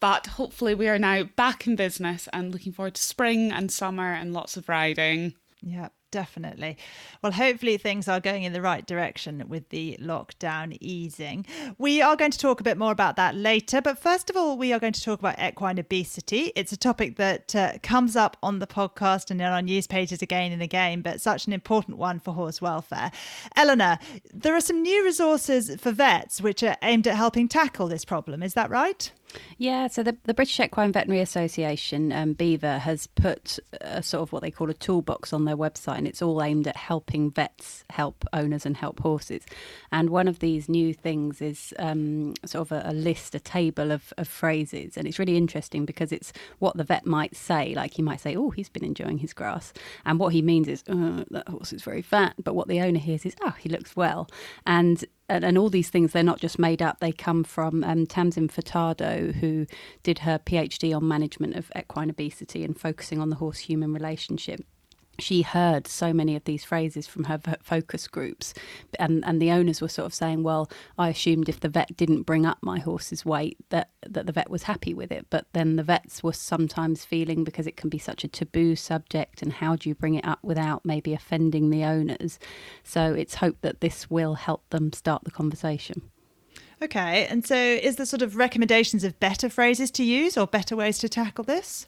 But 0.00 0.26
hopefully, 0.26 0.74
we 0.74 0.88
are 0.88 0.98
now 0.98 1.22
back 1.22 1.64
in 1.68 1.76
business 1.76 2.28
and 2.32 2.50
looking 2.50 2.72
forward 2.72 2.96
to 2.96 3.02
spring 3.02 3.52
and 3.52 3.70
summer 3.70 4.12
and 4.12 4.32
lots 4.32 4.56
of 4.56 4.68
riding. 4.68 5.34
Yeah, 5.62 5.90
definitely. 6.10 6.76
Well, 7.22 7.32
hopefully 7.32 7.76
things 7.76 8.08
are 8.08 8.20
going 8.20 8.42
in 8.42 8.52
the 8.52 8.62
right 8.62 8.86
direction 8.86 9.44
with 9.48 9.68
the 9.70 9.98
lockdown 10.00 10.76
easing. 10.80 11.46
We 11.78 12.02
are 12.02 12.16
going 12.16 12.30
to 12.30 12.38
talk 12.38 12.60
a 12.60 12.64
bit 12.64 12.78
more 12.78 12.92
about 12.92 13.16
that 13.16 13.34
later, 13.34 13.80
but 13.80 13.98
first 13.98 14.30
of 14.30 14.36
all, 14.36 14.56
we 14.56 14.72
are 14.72 14.78
going 14.78 14.92
to 14.92 15.02
talk 15.02 15.18
about 15.18 15.40
equine 15.40 15.78
obesity. 15.78 16.52
It's 16.56 16.72
a 16.72 16.76
topic 16.76 17.16
that 17.16 17.54
uh, 17.54 17.72
comes 17.82 18.16
up 18.16 18.36
on 18.42 18.58
the 18.58 18.66
podcast 18.66 19.30
and 19.30 19.40
in 19.40 19.46
our 19.46 19.62
news 19.62 19.86
pages 19.86 20.22
again 20.22 20.52
and 20.52 20.62
again, 20.62 21.02
but 21.02 21.20
such 21.20 21.46
an 21.46 21.52
important 21.52 21.98
one 21.98 22.18
for 22.18 22.34
horse 22.34 22.60
welfare. 22.60 23.10
Eleanor, 23.54 23.98
there 24.32 24.54
are 24.54 24.60
some 24.60 24.82
new 24.82 25.04
resources 25.04 25.74
for 25.80 25.92
vets 25.92 26.40
which 26.40 26.62
are 26.62 26.76
aimed 26.82 27.06
at 27.06 27.16
helping 27.16 27.48
tackle 27.48 27.88
this 27.88 28.04
problem. 28.04 28.42
Is 28.42 28.54
that 28.54 28.70
right? 28.70 29.10
Yeah, 29.58 29.88
so 29.88 30.02
the, 30.02 30.16
the 30.24 30.34
British 30.34 30.58
Equine 30.60 30.92
Veterinary 30.92 31.22
Association, 31.22 32.12
um, 32.12 32.34
BEVA, 32.34 32.78
has 32.80 33.06
put 33.06 33.58
a 33.80 34.02
sort 34.02 34.22
of 34.22 34.32
what 34.32 34.42
they 34.42 34.50
call 34.50 34.70
a 34.70 34.74
toolbox 34.74 35.32
on 35.32 35.44
their 35.44 35.56
website, 35.56 35.98
and 35.98 36.06
it's 36.06 36.22
all 36.22 36.42
aimed 36.42 36.68
at 36.68 36.76
helping 36.76 37.30
vets 37.30 37.84
help 37.90 38.24
owners 38.32 38.66
and 38.66 38.76
help 38.76 39.00
horses. 39.00 39.44
And 39.90 40.10
one 40.10 40.28
of 40.28 40.40
these 40.40 40.68
new 40.68 40.92
things 40.92 41.40
is 41.40 41.72
um, 41.78 42.34
sort 42.44 42.70
of 42.70 42.72
a, 42.72 42.90
a, 42.90 42.92
list, 42.92 43.34
a 43.34 43.40
table 43.40 43.90
of, 43.90 44.12
of 44.18 44.28
phrases, 44.28 44.96
and 44.96 45.06
it's 45.06 45.18
really 45.18 45.36
interesting 45.36 45.86
because 45.86 46.12
it's 46.12 46.32
what 46.58 46.76
the 46.76 46.84
vet 46.84 47.06
might 47.06 47.34
say. 47.34 47.74
Like 47.74 47.94
he 47.94 48.02
might 48.02 48.20
say, 48.20 48.36
"Oh, 48.36 48.50
he's 48.50 48.68
been 48.68 48.84
enjoying 48.84 49.18
his 49.18 49.32
grass," 49.32 49.72
and 50.04 50.18
what 50.18 50.32
he 50.32 50.42
means 50.42 50.68
is, 50.68 50.84
oh, 50.88 51.24
"That 51.30 51.48
horse 51.48 51.72
is 51.72 51.82
very 51.82 52.02
fat," 52.02 52.34
but 52.42 52.54
what 52.54 52.68
the 52.68 52.80
owner 52.80 52.98
hears 52.98 53.24
is, 53.24 53.34
"Oh, 53.42 53.54
he 53.58 53.68
looks 53.68 53.96
well," 53.96 54.28
and 54.66 55.04
and, 55.28 55.44
and, 55.44 55.58
all 55.58 55.70
these 55.70 55.90
things, 55.90 56.12
they're 56.12 56.22
not 56.22 56.40
just 56.40 56.58
made 56.58 56.80
up. 56.80 57.00
They 57.00 57.12
come 57.12 57.44
from 57.44 57.82
um, 57.84 58.06
Tamsin 58.06 58.48
Furtado, 58.48 59.34
who 59.34 59.66
did 60.02 60.20
her 60.20 60.38
PhD 60.38 60.94
on 60.96 61.06
management 61.06 61.56
of 61.56 61.70
equine 61.76 62.10
obesity 62.10 62.64
and 62.64 62.78
focusing 62.78 63.20
on 63.20 63.30
the 63.30 63.36
horse 63.36 63.58
human 63.58 63.92
relationship 63.92 64.60
she 65.18 65.42
heard 65.42 65.86
so 65.86 66.12
many 66.12 66.36
of 66.36 66.44
these 66.44 66.64
phrases 66.64 67.06
from 67.06 67.24
her 67.24 67.40
focus 67.62 68.06
groups 68.08 68.54
and 68.98 69.24
and 69.24 69.40
the 69.40 69.50
owners 69.50 69.80
were 69.80 69.88
sort 69.88 70.06
of 70.06 70.14
saying 70.14 70.42
well 70.42 70.70
I 70.98 71.08
assumed 71.08 71.48
if 71.48 71.60
the 71.60 71.68
vet 71.68 71.96
didn't 71.96 72.22
bring 72.22 72.46
up 72.46 72.58
my 72.62 72.78
horse's 72.78 73.24
weight 73.24 73.56
that 73.70 73.90
that 74.08 74.26
the 74.26 74.32
vet 74.32 74.50
was 74.50 74.64
happy 74.64 74.94
with 74.94 75.10
it. 75.12 75.26
But 75.30 75.46
then 75.52 75.76
the 75.76 75.82
vets 75.82 76.22
were 76.22 76.32
sometimes 76.32 77.04
feeling 77.04 77.44
because 77.44 77.66
it 77.66 77.76
can 77.76 77.90
be 77.90 77.98
such 77.98 78.24
a 78.24 78.28
taboo 78.28 78.76
subject 78.76 79.42
and 79.42 79.52
how 79.52 79.76
do 79.76 79.88
you 79.88 79.94
bring 79.94 80.14
it 80.14 80.26
up 80.26 80.38
without 80.42 80.84
maybe 80.84 81.12
offending 81.12 81.70
the 81.70 81.84
owners? 81.84 82.38
So 82.82 83.12
it's 83.12 83.36
hoped 83.36 83.62
that 83.62 83.80
this 83.80 84.10
will 84.10 84.34
help 84.34 84.68
them 84.70 84.92
start 84.92 85.24
the 85.24 85.30
conversation. 85.30 86.02
Okay 86.82 87.26
and 87.26 87.46
so 87.46 87.56
is 87.56 87.96
there 87.96 88.06
sort 88.06 88.22
of 88.22 88.36
recommendations 88.36 89.02
of 89.04 89.18
better 89.18 89.48
phrases 89.48 89.90
to 89.92 90.04
use 90.04 90.36
or 90.36 90.46
better 90.46 90.76
ways 90.76 90.98
to 90.98 91.08
tackle 91.08 91.44
this 91.44 91.86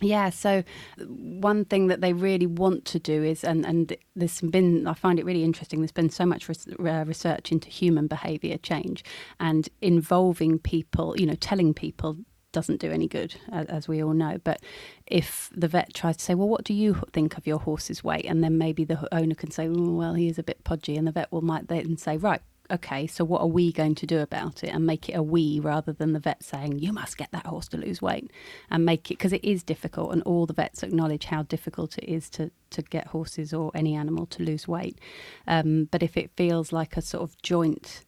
yeah, 0.00 0.30
so 0.30 0.62
one 0.98 1.64
thing 1.64 1.88
that 1.88 2.00
they 2.00 2.12
really 2.12 2.46
want 2.46 2.84
to 2.86 2.98
do 2.98 3.22
is, 3.22 3.44
and, 3.44 3.66
and 3.66 3.96
there's 4.14 4.40
been, 4.40 4.86
I 4.86 4.94
find 4.94 5.18
it 5.18 5.24
really 5.24 5.44
interesting, 5.44 5.80
there's 5.80 5.92
been 5.92 6.10
so 6.10 6.24
much 6.26 6.48
res- 6.48 6.68
research 6.78 7.50
into 7.50 7.68
human 7.68 8.06
behaviour 8.06 8.58
change 8.58 9.04
and 9.40 9.68
involving 9.80 10.58
people, 10.58 11.18
you 11.18 11.26
know, 11.26 11.34
telling 11.34 11.74
people 11.74 12.16
doesn't 12.52 12.80
do 12.80 12.90
any 12.90 13.06
good, 13.06 13.34
as, 13.52 13.66
as, 13.66 13.88
we 13.88 14.02
all 14.02 14.14
know. 14.14 14.38
But 14.42 14.62
if 15.06 15.50
the 15.54 15.68
vet 15.68 15.92
tries 15.92 16.16
to 16.16 16.24
say, 16.24 16.34
well, 16.34 16.48
what 16.48 16.64
do 16.64 16.72
you 16.72 17.02
think 17.12 17.36
of 17.36 17.46
your 17.46 17.58
horse's 17.58 18.02
weight? 18.02 18.24
And 18.24 18.42
then 18.42 18.56
maybe 18.56 18.84
the 18.84 19.06
owner 19.14 19.34
can 19.34 19.50
say, 19.50 19.68
well, 19.68 20.14
he 20.14 20.28
is 20.28 20.38
a 20.38 20.42
bit 20.42 20.64
podgy. 20.64 20.96
And 20.96 21.06
the 21.06 21.12
vet 21.12 21.30
will 21.30 21.42
might 21.42 21.68
then 21.68 21.96
say, 21.98 22.16
right, 22.16 22.40
okay, 22.70 23.06
so 23.06 23.24
what 23.24 23.40
are 23.40 23.46
we 23.46 23.72
going 23.72 23.94
to 23.94 24.06
do 24.06 24.18
about 24.20 24.62
it 24.62 24.68
and 24.68 24.84
make 24.84 25.08
it 25.08 25.14
a 25.14 25.22
we 25.22 25.58
rather 25.58 25.92
than 25.92 26.12
the 26.12 26.18
vet 26.18 26.42
saying, 26.42 26.78
you 26.78 26.92
must 26.92 27.16
get 27.16 27.30
that 27.32 27.46
horse 27.46 27.68
to 27.68 27.76
lose 27.76 28.02
weight 28.02 28.30
and 28.70 28.84
make 28.84 29.10
it, 29.10 29.14
because 29.14 29.32
it 29.32 29.44
is 29.44 29.62
difficult 29.62 30.12
and 30.12 30.22
all 30.24 30.46
the 30.46 30.52
vets 30.52 30.82
acknowledge 30.82 31.24
how 31.24 31.42
difficult 31.42 31.96
it 31.98 32.04
is 32.04 32.28
to, 32.30 32.50
to 32.70 32.82
get 32.82 33.08
horses 33.08 33.54
or 33.54 33.70
any 33.74 33.94
animal 33.94 34.26
to 34.26 34.42
lose 34.42 34.68
weight. 34.68 34.98
Um, 35.46 35.88
but 35.90 36.02
if 36.02 36.16
it 36.16 36.30
feels 36.36 36.72
like 36.72 36.96
a 36.96 37.02
sort 37.02 37.22
of 37.22 37.40
joint 37.42 38.04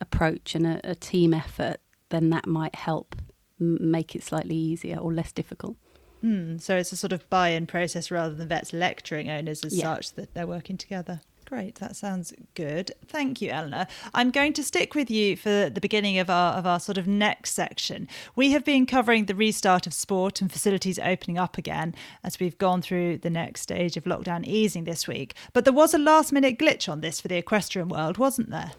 approach 0.00 0.54
and 0.54 0.66
a, 0.66 0.80
a 0.82 0.94
team 0.94 1.32
effort, 1.32 1.76
then 2.08 2.30
that 2.30 2.46
might 2.46 2.74
help 2.74 3.14
make 3.58 4.16
it 4.16 4.24
slightly 4.24 4.56
easier 4.56 4.96
or 4.96 5.12
less 5.12 5.30
difficult. 5.30 5.76
Mm, 6.24 6.60
so 6.60 6.76
it's 6.76 6.92
a 6.92 6.96
sort 6.96 7.12
of 7.12 7.28
buy-in 7.30 7.66
process 7.66 8.10
rather 8.10 8.34
than 8.34 8.48
vets 8.48 8.72
lecturing 8.72 9.30
owners 9.30 9.64
as 9.64 9.76
yeah. 9.76 9.94
such 9.94 10.14
that 10.14 10.34
they're 10.34 10.46
working 10.46 10.76
together. 10.76 11.20
Great, 11.52 11.74
that 11.80 11.94
sounds 11.96 12.32
good. 12.54 12.92
Thank 13.06 13.42
you, 13.42 13.50
Eleanor. 13.50 13.86
I'm 14.14 14.30
going 14.30 14.54
to 14.54 14.62
stick 14.62 14.94
with 14.94 15.10
you 15.10 15.36
for 15.36 15.68
the 15.68 15.82
beginning 15.82 16.18
of 16.18 16.30
our 16.30 16.54
of 16.54 16.66
our 16.66 16.80
sort 16.80 16.96
of 16.96 17.06
next 17.06 17.52
section. 17.52 18.08
We 18.34 18.52
have 18.52 18.64
been 18.64 18.86
covering 18.86 19.26
the 19.26 19.34
restart 19.34 19.86
of 19.86 19.92
sport 19.92 20.40
and 20.40 20.50
facilities 20.50 20.98
opening 20.98 21.36
up 21.36 21.58
again 21.58 21.94
as 22.24 22.40
we've 22.40 22.56
gone 22.56 22.80
through 22.80 23.18
the 23.18 23.28
next 23.28 23.60
stage 23.60 23.98
of 23.98 24.04
lockdown 24.04 24.46
easing 24.46 24.84
this 24.84 25.06
week. 25.06 25.34
But 25.52 25.64
there 25.64 25.74
was 25.74 25.92
a 25.92 25.98
last 25.98 26.32
minute 26.32 26.58
glitch 26.58 26.88
on 26.88 27.02
this 27.02 27.20
for 27.20 27.28
the 27.28 27.36
equestrian 27.36 27.90
world, 27.90 28.16
wasn't 28.16 28.48
there? 28.48 28.72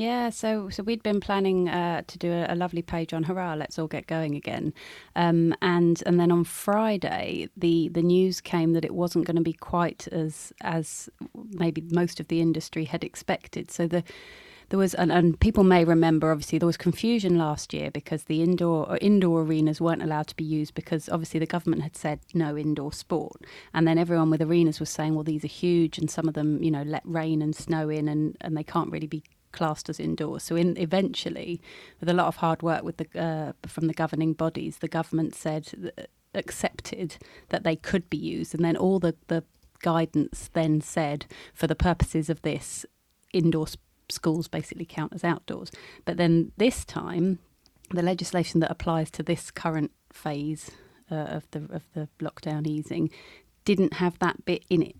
Yeah, 0.00 0.30
so 0.30 0.70
so 0.70 0.82
we'd 0.82 1.02
been 1.02 1.20
planning 1.20 1.68
uh, 1.68 2.04
to 2.06 2.16
do 2.16 2.32
a, 2.32 2.46
a, 2.48 2.54
lovely 2.54 2.80
page 2.80 3.12
on 3.12 3.22
hurrah, 3.22 3.52
let's 3.52 3.78
all 3.78 3.86
get 3.86 4.06
going 4.06 4.34
again, 4.34 4.72
um, 5.14 5.54
and 5.60 6.02
and 6.06 6.18
then 6.18 6.32
on 6.32 6.44
Friday 6.44 7.50
the 7.54 7.90
the 7.90 8.00
news 8.00 8.40
came 8.40 8.72
that 8.72 8.82
it 8.82 8.94
wasn't 8.94 9.26
going 9.26 9.36
to 9.36 9.42
be 9.42 9.52
quite 9.52 10.08
as 10.08 10.54
as 10.62 11.10
maybe 11.50 11.82
most 11.90 12.18
of 12.18 12.28
the 12.28 12.40
industry 12.40 12.86
had 12.86 13.04
expected. 13.04 13.70
So 13.70 13.86
the 13.86 14.02
there 14.70 14.78
was 14.78 14.94
and, 14.94 15.12
and, 15.12 15.38
people 15.38 15.64
may 15.64 15.84
remember 15.84 16.30
obviously 16.32 16.58
there 16.58 16.66
was 16.66 16.78
confusion 16.78 17.36
last 17.36 17.74
year 17.74 17.90
because 17.90 18.22
the 18.22 18.42
indoor 18.42 18.96
indoor 19.02 19.42
arenas 19.42 19.82
weren't 19.82 20.02
allowed 20.02 20.28
to 20.28 20.36
be 20.36 20.44
used 20.44 20.72
because 20.72 21.10
obviously 21.10 21.40
the 21.40 21.44
government 21.44 21.82
had 21.82 21.94
said 21.94 22.20
no 22.32 22.56
indoor 22.56 22.90
sport 22.90 23.44
and 23.74 23.86
then 23.86 23.98
everyone 23.98 24.30
with 24.30 24.40
arenas 24.40 24.80
was 24.80 24.88
saying 24.88 25.14
well 25.14 25.24
these 25.24 25.44
are 25.44 25.48
huge 25.48 25.98
and 25.98 26.10
some 26.10 26.26
of 26.26 26.32
them 26.34 26.62
you 26.62 26.70
know 26.70 26.84
let 26.84 27.02
rain 27.04 27.42
and 27.42 27.54
snow 27.54 27.90
in 27.90 28.08
and 28.08 28.36
and 28.40 28.56
they 28.56 28.64
can't 28.64 28.90
really 28.90 29.08
be 29.08 29.22
classed 29.52 29.88
as 29.88 30.00
indoors. 30.00 30.42
So, 30.42 30.56
in 30.56 30.76
eventually, 30.76 31.60
with 32.00 32.08
a 32.08 32.14
lot 32.14 32.26
of 32.26 32.36
hard 32.36 32.62
work 32.62 32.82
with 32.82 32.96
the 32.98 33.20
uh, 33.20 33.52
from 33.66 33.86
the 33.86 33.94
governing 33.94 34.32
bodies, 34.32 34.78
the 34.78 34.88
government 34.88 35.34
said 35.34 35.92
accepted 36.34 37.16
that 37.48 37.64
they 37.64 37.76
could 37.76 38.08
be 38.08 38.16
used, 38.16 38.54
and 38.54 38.64
then 38.64 38.76
all 38.76 38.98
the 38.98 39.14
the 39.28 39.44
guidance 39.80 40.50
then 40.52 40.80
said 40.80 41.26
for 41.54 41.66
the 41.66 41.74
purposes 41.74 42.28
of 42.28 42.42
this, 42.42 42.84
indoor 43.32 43.66
schools 44.08 44.48
basically 44.48 44.84
count 44.84 45.12
as 45.14 45.24
outdoors. 45.24 45.70
But 46.04 46.16
then 46.16 46.52
this 46.56 46.84
time, 46.84 47.38
the 47.90 48.02
legislation 48.02 48.60
that 48.60 48.70
applies 48.70 49.10
to 49.12 49.22
this 49.22 49.50
current 49.50 49.92
phase 50.12 50.70
uh, 51.10 51.14
of 51.14 51.50
the 51.50 51.60
of 51.72 51.82
the 51.94 52.08
lockdown 52.20 52.66
easing 52.66 53.10
didn't 53.64 53.94
have 53.94 54.18
that 54.20 54.44
bit 54.44 54.64
in 54.70 54.82
it. 54.82 54.96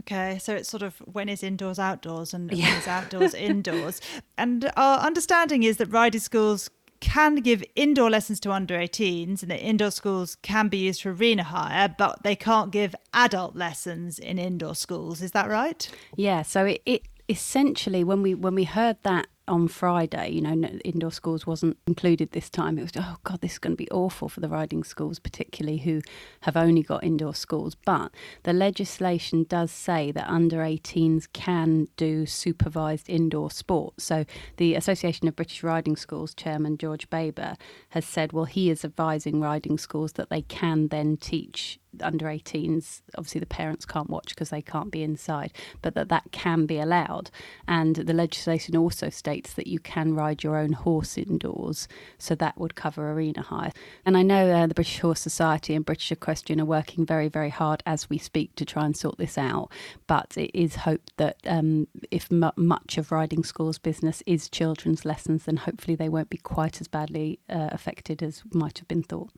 Okay, 0.00 0.38
so 0.38 0.54
it's 0.54 0.68
sort 0.68 0.82
of 0.82 0.96
when 0.98 1.28
is 1.28 1.42
indoors 1.42 1.78
outdoors 1.78 2.32
and 2.32 2.50
yeah. 2.52 2.68
when 2.68 2.78
is 2.78 2.88
outdoors 2.88 3.34
indoors. 3.50 4.00
And 4.38 4.70
our 4.76 4.98
understanding 4.98 5.62
is 5.62 5.76
that 5.76 5.86
riding 5.86 6.20
schools 6.20 6.70
can 7.00 7.36
give 7.36 7.64
indoor 7.74 8.10
lessons 8.10 8.40
to 8.40 8.52
under 8.52 8.78
18s 8.78 9.42
and 9.42 9.50
that 9.50 9.60
indoor 9.60 9.90
schools 9.90 10.36
can 10.42 10.68
be 10.68 10.78
used 10.78 11.02
for 11.02 11.12
arena 11.12 11.44
hire, 11.44 11.94
but 11.96 12.22
they 12.22 12.36
can't 12.36 12.70
give 12.70 12.94
adult 13.14 13.56
lessons 13.56 14.18
in 14.18 14.38
indoor 14.38 14.74
schools. 14.74 15.22
Is 15.22 15.32
that 15.32 15.48
right? 15.48 15.90
Yeah, 16.16 16.42
so 16.42 16.66
it, 16.66 16.82
it 16.86 17.02
essentially 17.28 18.04
when 18.04 18.22
we 18.22 18.34
when 18.34 18.54
we 18.54 18.64
heard 18.64 18.96
that 19.02 19.28
on 19.48 19.66
Friday, 19.68 20.30
you 20.30 20.40
know, 20.40 20.52
indoor 20.84 21.10
schools 21.10 21.46
wasn't 21.46 21.76
included 21.86 22.30
this 22.30 22.48
time. 22.48 22.78
It 22.78 22.82
was, 22.82 22.92
oh 22.96 23.16
God, 23.24 23.40
this 23.40 23.52
is 23.52 23.58
going 23.58 23.72
to 23.72 23.76
be 23.76 23.90
awful 23.90 24.28
for 24.28 24.40
the 24.40 24.48
riding 24.48 24.84
schools, 24.84 25.18
particularly 25.18 25.78
who 25.78 26.02
have 26.42 26.56
only 26.56 26.82
got 26.82 27.02
indoor 27.02 27.34
schools. 27.34 27.74
But 27.74 28.12
the 28.44 28.52
legislation 28.52 29.44
does 29.48 29.72
say 29.72 30.12
that 30.12 30.28
under 30.28 30.58
18s 30.58 31.26
can 31.32 31.88
do 31.96 32.26
supervised 32.26 33.08
indoor 33.08 33.50
sports. 33.50 34.04
So 34.04 34.24
the 34.56 34.74
Association 34.76 35.26
of 35.26 35.34
British 35.34 35.62
Riding 35.62 35.96
Schools 35.96 36.34
chairman 36.34 36.78
George 36.78 37.10
Baber 37.10 37.56
has 37.90 38.04
said, 38.04 38.32
well, 38.32 38.44
he 38.44 38.70
is 38.70 38.84
advising 38.84 39.40
riding 39.40 39.78
schools 39.78 40.12
that 40.12 40.30
they 40.30 40.42
can 40.42 40.88
then 40.88 41.16
teach 41.16 41.79
under 42.02 42.26
18s 42.26 43.02
obviously 43.16 43.40
the 43.40 43.46
parents 43.46 43.84
can't 43.84 44.10
watch 44.10 44.28
because 44.30 44.50
they 44.50 44.62
can't 44.62 44.90
be 44.90 45.02
inside 45.02 45.52
but 45.82 45.94
that 45.94 46.08
that 46.08 46.24
can 46.32 46.66
be 46.66 46.78
allowed. 46.78 47.30
And 47.66 47.96
the 47.96 48.12
legislation 48.12 48.76
also 48.76 49.10
states 49.10 49.52
that 49.54 49.66
you 49.66 49.78
can 49.78 50.14
ride 50.14 50.42
your 50.42 50.56
own 50.56 50.72
horse 50.72 51.18
indoors 51.18 51.88
so 52.18 52.34
that 52.36 52.58
would 52.58 52.74
cover 52.74 53.10
arena 53.12 53.42
hire. 53.42 53.72
And 54.04 54.16
i 54.16 54.22
know 54.22 54.50
uh, 54.50 54.66
the 54.66 54.74
british 54.74 55.00
horse 55.00 55.20
society 55.20 55.74
and 55.74 55.84
british 55.84 56.12
equestrian 56.12 56.60
are 56.60 56.64
working 56.64 57.04
very 57.04 57.28
very 57.28 57.50
hard 57.50 57.82
as 57.86 58.08
we 58.08 58.18
speak 58.18 58.54
to 58.56 58.64
try 58.64 58.84
and 58.84 58.96
sort 58.96 59.18
this 59.18 59.36
out 59.38 59.70
but 60.06 60.36
it 60.36 60.50
is 60.54 60.76
hoped 60.76 61.12
that 61.16 61.36
um, 61.46 61.86
if 62.10 62.30
much 62.30 62.98
of 62.98 63.12
riding 63.12 63.42
school's 63.44 63.78
business 63.78 64.22
is 64.26 64.48
children's 64.48 65.04
lessons 65.04 65.44
then 65.44 65.56
hopefully 65.56 65.94
they 65.94 66.08
won't 66.08 66.30
be 66.30 66.38
quite 66.38 66.80
as 66.80 66.88
badly 66.88 67.38
uh, 67.48 67.68
affected 67.72 68.22
as 68.22 68.42
might 68.52 68.78
have 68.78 68.88
been 68.88 69.02
thought 69.02 69.30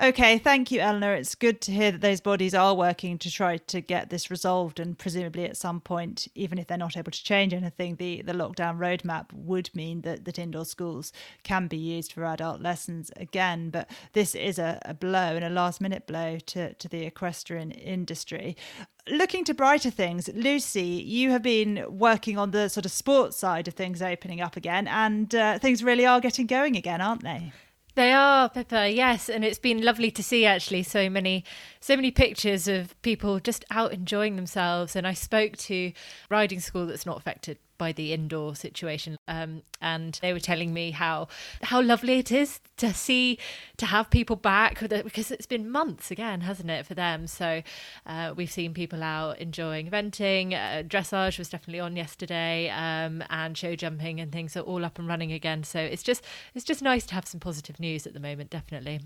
Okay, 0.00 0.38
thank 0.38 0.72
you, 0.72 0.80
Eleanor. 0.80 1.14
It's 1.14 1.36
good 1.36 1.60
to 1.62 1.72
hear 1.72 1.92
that 1.92 2.00
those 2.00 2.20
bodies 2.20 2.52
are 2.52 2.74
working 2.74 3.16
to 3.18 3.30
try 3.30 3.58
to 3.58 3.80
get 3.80 4.10
this 4.10 4.28
resolved, 4.28 4.80
and 4.80 4.98
presumably 4.98 5.44
at 5.44 5.56
some 5.56 5.80
point, 5.80 6.26
even 6.34 6.58
if 6.58 6.66
they're 6.66 6.76
not 6.76 6.96
able 6.96 7.12
to 7.12 7.24
change 7.24 7.54
anything, 7.54 7.96
the, 7.96 8.22
the 8.22 8.32
lockdown 8.32 8.78
roadmap 8.78 9.32
would 9.32 9.70
mean 9.74 10.00
that, 10.00 10.24
that 10.24 10.38
indoor 10.38 10.64
schools 10.64 11.12
can 11.44 11.68
be 11.68 11.76
used 11.76 12.12
for 12.12 12.24
adult 12.24 12.60
lessons 12.60 13.12
again. 13.16 13.70
But 13.70 13.88
this 14.14 14.34
is 14.34 14.58
a, 14.58 14.80
a 14.84 14.94
blow 14.94 15.36
and 15.36 15.44
a 15.44 15.50
last 15.50 15.80
minute 15.80 16.08
blow 16.08 16.38
to, 16.46 16.74
to 16.74 16.88
the 16.88 17.04
equestrian 17.04 17.70
industry 17.70 18.56
looking 19.06 19.44
to 19.44 19.52
brighter 19.52 19.90
things, 19.90 20.30
Lucy, 20.32 20.80
you 20.80 21.30
have 21.30 21.42
been 21.42 21.84
working 21.88 22.38
on 22.38 22.52
the 22.52 22.68
sort 22.68 22.86
of 22.86 22.90
sports 22.90 23.36
side 23.36 23.68
of 23.68 23.74
things 23.74 24.00
opening 24.00 24.40
up 24.40 24.56
again, 24.56 24.88
and 24.88 25.34
uh, 25.34 25.58
things 25.58 25.84
really 25.84 26.06
are 26.06 26.20
getting 26.20 26.46
going 26.46 26.74
again, 26.74 27.02
aren't 27.02 27.22
they? 27.22 27.52
They 27.94 28.12
are, 28.12 28.48
Pippa, 28.48 28.90
yes. 28.90 29.28
And 29.28 29.44
it's 29.44 29.58
been 29.58 29.82
lovely 29.82 30.10
to 30.10 30.22
see 30.22 30.44
actually 30.44 30.82
so 30.82 31.08
many 31.08 31.44
so 31.80 31.94
many 31.94 32.10
pictures 32.10 32.66
of 32.66 33.00
people 33.02 33.38
just 33.38 33.64
out 33.70 33.92
enjoying 33.92 34.36
themselves. 34.36 34.96
And 34.96 35.06
I 35.06 35.12
spoke 35.12 35.56
to 35.58 35.92
riding 36.28 36.60
school 36.60 36.86
that's 36.86 37.06
not 37.06 37.18
affected 37.18 37.58
by 37.78 37.92
the 37.92 38.12
indoor 38.12 38.54
situation 38.54 39.16
um, 39.28 39.62
and 39.80 40.18
they 40.22 40.32
were 40.32 40.40
telling 40.40 40.72
me 40.72 40.90
how 40.90 41.28
how 41.62 41.80
lovely 41.82 42.18
it 42.18 42.32
is 42.32 42.60
to 42.76 42.92
see 42.92 43.38
to 43.76 43.86
have 43.86 44.10
people 44.10 44.36
back 44.36 44.80
because 44.80 45.30
it's 45.30 45.46
been 45.46 45.70
months 45.70 46.10
again 46.10 46.40
hasn't 46.42 46.70
it 46.70 46.86
for 46.86 46.94
them? 46.94 47.26
So 47.26 47.62
uh, 48.06 48.34
we've 48.36 48.50
seen 48.50 48.74
people 48.74 49.02
out 49.02 49.38
enjoying 49.38 49.90
eventing 49.90 50.52
uh, 50.52 50.82
dressage 50.82 51.38
was 51.38 51.48
definitely 51.48 51.80
on 51.80 51.96
yesterday 51.96 52.68
um, 52.70 53.22
and 53.30 53.56
show 53.56 53.74
jumping 53.76 54.20
and 54.20 54.32
things 54.32 54.56
are 54.56 54.60
all 54.60 54.84
up 54.84 54.98
and 54.98 55.08
running 55.08 55.32
again. 55.32 55.64
So 55.64 55.80
it's 55.80 56.02
just 56.02 56.24
it's 56.54 56.64
just 56.64 56.82
nice 56.82 57.06
to 57.06 57.14
have 57.14 57.26
some 57.26 57.40
positive 57.40 57.80
news 57.80 58.06
at 58.06 58.14
the 58.14 58.20
moment 58.20 58.50
definitely 58.50 59.00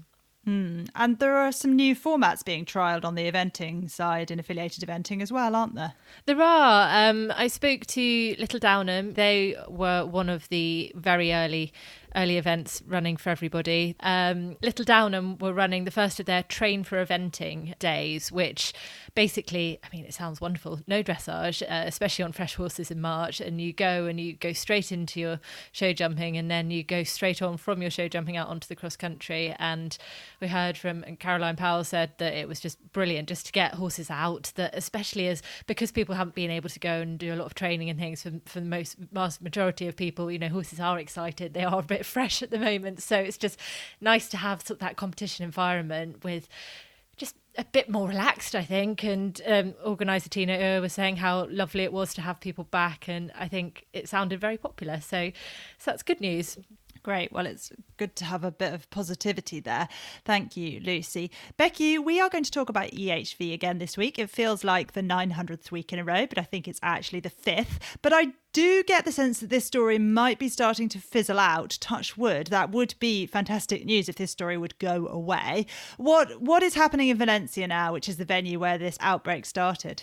Hmm. 0.48 0.84
And 0.94 1.18
there 1.18 1.36
are 1.36 1.52
some 1.52 1.76
new 1.76 1.94
formats 1.94 2.42
being 2.42 2.64
trialled 2.64 3.04
on 3.04 3.16
the 3.16 3.30
eventing 3.30 3.90
side 3.90 4.30
in 4.30 4.40
affiliated 4.40 4.82
eventing 4.82 5.20
as 5.20 5.30
well, 5.30 5.54
aren't 5.54 5.74
there? 5.74 5.92
There 6.24 6.40
are. 6.40 7.10
Um, 7.10 7.30
I 7.36 7.48
spoke 7.48 7.84
to 7.88 8.34
Little 8.38 8.58
Downham. 8.58 9.12
They 9.12 9.56
were 9.68 10.06
one 10.06 10.30
of 10.30 10.48
the 10.48 10.90
very 10.94 11.34
early 11.34 11.74
early 12.14 12.36
events 12.36 12.82
running 12.86 13.16
for 13.16 13.30
everybody. 13.30 13.96
Um, 14.00 14.56
Little 14.62 14.84
Downham 14.84 15.38
were 15.38 15.52
running 15.52 15.84
the 15.84 15.90
first 15.90 16.20
of 16.20 16.26
their 16.26 16.42
train 16.42 16.84
for 16.84 17.04
eventing 17.04 17.78
days, 17.78 18.32
which 18.32 18.72
basically, 19.14 19.80
I 19.84 19.94
mean, 19.94 20.04
it 20.04 20.14
sounds 20.14 20.40
wonderful. 20.40 20.80
No 20.86 21.02
dressage, 21.02 21.62
uh, 21.62 21.86
especially 21.86 22.24
on 22.24 22.32
fresh 22.32 22.54
horses 22.54 22.90
in 22.90 23.00
March, 23.00 23.40
and 23.40 23.60
you 23.60 23.72
go 23.72 24.06
and 24.06 24.20
you 24.20 24.32
go 24.32 24.52
straight 24.52 24.92
into 24.92 25.20
your 25.20 25.40
show 25.72 25.92
jumping, 25.92 26.36
and 26.36 26.50
then 26.50 26.70
you 26.70 26.82
go 26.82 27.02
straight 27.02 27.42
on 27.42 27.56
from 27.56 27.82
your 27.82 27.90
show 27.90 28.08
jumping 28.08 28.36
out 28.36 28.48
onto 28.48 28.68
the 28.68 28.76
cross 28.76 28.96
country. 28.96 29.54
And 29.58 29.96
we 30.40 30.48
heard 30.48 30.76
from 30.76 31.04
Caroline 31.16 31.56
Powell 31.56 31.84
said 31.84 32.12
that 32.18 32.34
it 32.34 32.48
was 32.48 32.60
just 32.60 32.78
brilliant 32.92 33.28
just 33.28 33.46
to 33.46 33.52
get 33.52 33.74
horses 33.74 34.10
out. 34.10 34.52
That 34.56 34.74
especially 34.74 35.28
as 35.28 35.42
because 35.66 35.92
people 35.92 36.14
haven't 36.14 36.34
been 36.34 36.50
able 36.50 36.68
to 36.68 36.78
go 36.78 37.00
and 37.00 37.18
do 37.18 37.34
a 37.34 37.36
lot 37.36 37.46
of 37.46 37.54
training 37.54 37.90
and 37.90 37.98
things 37.98 38.22
for 38.22 38.32
for 38.46 38.60
the 38.60 38.66
most 38.66 38.96
vast 39.12 39.42
majority 39.42 39.88
of 39.88 39.96
people, 39.96 40.30
you 40.30 40.38
know, 40.38 40.48
horses 40.48 40.80
are 40.80 40.98
excited. 40.98 41.54
They 41.54 41.64
are 41.64 41.80
a 41.80 41.82
bit 41.82 41.97
fresh 42.06 42.42
at 42.42 42.50
the 42.50 42.58
moment. 42.58 43.02
So 43.02 43.16
it's 43.16 43.38
just 43.38 43.58
nice 44.00 44.28
to 44.30 44.36
have 44.36 44.62
sort 44.62 44.76
of 44.76 44.78
that 44.80 44.96
competition 44.96 45.44
environment 45.44 46.24
with 46.24 46.48
just 47.16 47.34
a 47.56 47.64
bit 47.64 47.90
more 47.90 48.08
relaxed, 48.08 48.54
I 48.54 48.62
think. 48.62 49.02
And 49.02 49.40
um, 49.46 49.74
organizer 49.84 50.28
Tina 50.28 50.58
Ur 50.58 50.80
was 50.80 50.92
saying 50.92 51.16
how 51.16 51.46
lovely 51.50 51.82
it 51.82 51.92
was 51.92 52.14
to 52.14 52.22
have 52.22 52.40
people 52.40 52.64
back, 52.64 53.08
and 53.08 53.32
I 53.38 53.48
think 53.48 53.86
it 53.92 54.08
sounded 54.08 54.40
very 54.40 54.56
popular. 54.56 55.00
So, 55.00 55.32
so 55.78 55.90
that's 55.90 56.02
good 56.02 56.20
news. 56.20 56.56
Great. 57.08 57.32
Well, 57.32 57.46
it's 57.46 57.72
good 57.96 58.14
to 58.16 58.26
have 58.26 58.44
a 58.44 58.50
bit 58.50 58.74
of 58.74 58.90
positivity 58.90 59.60
there. 59.60 59.88
Thank 60.26 60.58
you, 60.58 60.78
Lucy. 60.80 61.30
Becky, 61.56 61.98
we 61.98 62.20
are 62.20 62.28
going 62.28 62.44
to 62.44 62.50
talk 62.50 62.68
about 62.68 62.90
EHV 62.90 63.54
again 63.54 63.78
this 63.78 63.96
week. 63.96 64.18
It 64.18 64.28
feels 64.28 64.62
like 64.62 64.92
the 64.92 65.00
900th 65.00 65.70
week 65.70 65.90
in 65.90 65.98
a 65.98 66.04
row, 66.04 66.26
but 66.26 66.36
I 66.36 66.42
think 66.42 66.68
it's 66.68 66.78
actually 66.82 67.20
the 67.20 67.30
fifth. 67.30 67.96
But 68.02 68.12
I 68.12 68.32
do 68.52 68.82
get 68.82 69.06
the 69.06 69.12
sense 69.12 69.40
that 69.40 69.48
this 69.48 69.64
story 69.64 69.98
might 69.98 70.38
be 70.38 70.50
starting 70.50 70.90
to 70.90 70.98
fizzle 70.98 71.38
out. 71.38 71.78
Touch 71.80 72.18
wood. 72.18 72.48
That 72.48 72.72
would 72.72 72.94
be 73.00 73.24
fantastic 73.24 73.86
news 73.86 74.10
if 74.10 74.16
this 74.16 74.32
story 74.32 74.58
would 74.58 74.78
go 74.78 75.08
away. 75.08 75.64
What 75.96 76.42
What 76.42 76.62
is 76.62 76.74
happening 76.74 77.08
in 77.08 77.16
Valencia 77.16 77.66
now, 77.66 77.94
which 77.94 78.10
is 78.10 78.18
the 78.18 78.26
venue 78.26 78.58
where 78.58 78.76
this 78.76 78.98
outbreak 79.00 79.46
started? 79.46 80.02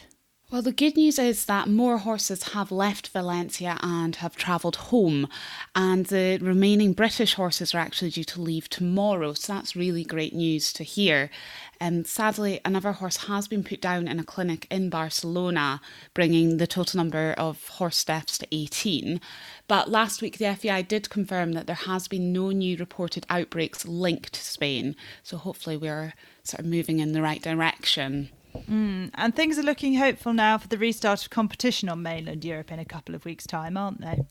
Well, 0.51 0.61
the 0.61 0.71
good 0.71 0.95
news 0.95 1.17
is 1.17 1.45
that 1.45 1.67
more 1.67 1.97
horses 1.97 2.49
have 2.49 2.71
left 2.71 3.07
Valencia 3.07 3.79
and 3.81 4.15
have 4.17 4.35
travelled 4.35 4.75
home, 4.75 5.27
and 5.73 6.05
the 6.05 6.37
remaining 6.39 6.93
British 6.93 7.33
horses 7.33 7.73
are 7.73 7.79
actually 7.79 8.11
due 8.11 8.23
to 8.25 8.41
leave 8.41 8.69
tomorrow. 8.69 9.33
So 9.33 9.53
that's 9.53 9.75
really 9.75 10.03
great 10.03 10.35
news 10.35 10.71
to 10.73 10.83
hear. 10.83 11.31
And 11.79 12.05
sadly, 12.05 12.61
another 12.63 12.91
horse 12.91 13.25
has 13.25 13.47
been 13.47 13.63
put 13.63 13.81
down 13.81 14.07
in 14.07 14.19
a 14.19 14.23
clinic 14.23 14.67
in 14.69 14.91
Barcelona, 14.91 15.81
bringing 16.13 16.57
the 16.57 16.67
total 16.67 16.97
number 16.97 17.33
of 17.39 17.67
horse 17.67 18.03
deaths 18.03 18.37
to 18.37 18.47
18. 18.51 19.19
But 19.67 19.89
last 19.89 20.21
week, 20.21 20.37
the 20.37 20.53
FEI 20.53 20.83
did 20.83 21.09
confirm 21.09 21.53
that 21.53 21.65
there 21.65 21.75
has 21.75 22.07
been 22.07 22.31
no 22.31 22.51
new 22.51 22.77
reported 22.77 23.25
outbreaks 23.31 23.87
linked 23.87 24.33
to 24.33 24.41
Spain. 24.41 24.95
So 25.23 25.37
hopefully, 25.37 25.75
we're 25.75 26.13
sort 26.43 26.59
of 26.59 26.67
moving 26.67 26.99
in 26.99 27.13
the 27.13 27.23
right 27.23 27.41
direction. 27.41 28.29
Mm, 28.69 29.11
and 29.13 29.35
things 29.35 29.57
are 29.59 29.63
looking 29.63 29.95
hopeful 29.95 30.33
now 30.33 30.57
for 30.57 30.67
the 30.67 30.77
restart 30.77 31.23
of 31.23 31.29
competition 31.29 31.89
on 31.89 32.01
mainland 32.01 32.45
Europe 32.45 32.71
in 32.71 32.79
a 32.79 32.85
couple 32.85 33.15
of 33.15 33.25
weeks' 33.25 33.47
time, 33.47 33.77
aren't 33.77 34.01
they? 34.01 34.25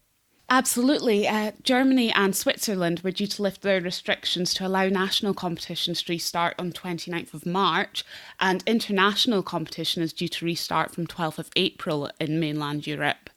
Absolutely. 0.50 1.26
Uh, 1.26 1.52
Germany 1.62 2.12
and 2.12 2.36
Switzerland 2.36 3.00
were 3.00 3.10
due 3.10 3.26
to 3.26 3.42
lift 3.42 3.62
their 3.62 3.80
restrictions 3.80 4.52
to 4.54 4.66
allow 4.66 4.88
national 4.88 5.32
competitions 5.32 6.02
to 6.02 6.12
restart 6.12 6.54
on 6.58 6.70
29th 6.70 7.32
of 7.32 7.46
March, 7.46 8.04
and 8.38 8.62
international 8.66 9.42
competition 9.42 10.02
is 10.02 10.12
due 10.12 10.28
to 10.28 10.44
restart 10.44 10.90
from 10.90 11.06
12th 11.06 11.38
of 11.38 11.50
April 11.56 12.10
in 12.20 12.38
mainland 12.38 12.86
Europe. 12.86 13.30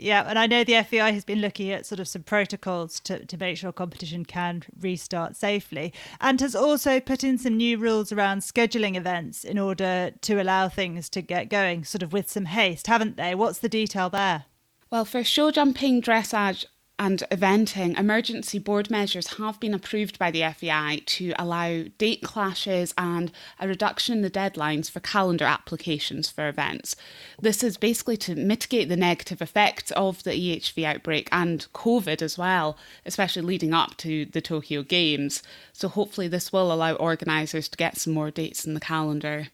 Yeah, 0.00 0.24
and 0.28 0.38
I 0.38 0.46
know 0.46 0.62
the 0.62 0.80
FEI 0.84 1.12
has 1.12 1.24
been 1.24 1.40
looking 1.40 1.70
at 1.70 1.84
sort 1.84 1.98
of 1.98 2.06
some 2.06 2.22
protocols 2.22 3.00
to, 3.00 3.26
to 3.26 3.36
make 3.36 3.56
sure 3.56 3.72
competition 3.72 4.24
can 4.24 4.62
restart 4.80 5.34
safely 5.34 5.92
and 6.20 6.40
has 6.40 6.54
also 6.54 7.00
put 7.00 7.24
in 7.24 7.36
some 7.36 7.56
new 7.56 7.76
rules 7.78 8.12
around 8.12 8.40
scheduling 8.40 8.96
events 8.96 9.42
in 9.42 9.58
order 9.58 10.12
to 10.20 10.40
allow 10.40 10.68
things 10.68 11.08
to 11.08 11.20
get 11.20 11.50
going 11.50 11.82
sort 11.82 12.04
of 12.04 12.12
with 12.12 12.30
some 12.30 12.44
haste, 12.44 12.86
haven't 12.86 13.16
they? 13.16 13.34
What's 13.34 13.58
the 13.58 13.68
detail 13.68 14.08
there? 14.08 14.44
Well, 14.88 15.04
for 15.04 15.24
show 15.24 15.50
jumping, 15.50 16.00
dressage, 16.00 16.64
and 16.98 17.22
eventing, 17.30 17.98
emergency 17.98 18.58
board 18.58 18.90
measures 18.90 19.38
have 19.38 19.60
been 19.60 19.74
approved 19.74 20.18
by 20.18 20.30
the 20.30 20.42
FEI 20.42 21.02
to 21.06 21.32
allow 21.38 21.84
date 21.96 22.22
clashes 22.22 22.92
and 22.98 23.30
a 23.60 23.68
reduction 23.68 24.16
in 24.16 24.22
the 24.22 24.30
deadlines 24.30 24.90
for 24.90 25.00
calendar 25.00 25.44
applications 25.44 26.28
for 26.28 26.48
events. 26.48 26.96
This 27.40 27.62
is 27.62 27.76
basically 27.76 28.16
to 28.18 28.34
mitigate 28.34 28.88
the 28.88 28.96
negative 28.96 29.40
effects 29.40 29.90
of 29.92 30.24
the 30.24 30.32
EHV 30.32 30.84
outbreak 30.84 31.28
and 31.30 31.66
COVID 31.72 32.20
as 32.20 32.36
well, 32.36 32.76
especially 33.06 33.42
leading 33.42 33.72
up 33.72 33.96
to 33.98 34.24
the 34.26 34.40
Tokyo 34.40 34.82
Games. 34.82 35.42
So 35.72 35.88
hopefully, 35.88 36.28
this 36.28 36.52
will 36.52 36.72
allow 36.72 36.94
organisers 36.94 37.68
to 37.68 37.76
get 37.76 37.96
some 37.96 38.12
more 38.12 38.30
dates 38.30 38.64
in 38.64 38.74
the 38.74 38.80
calendar. 38.80 39.48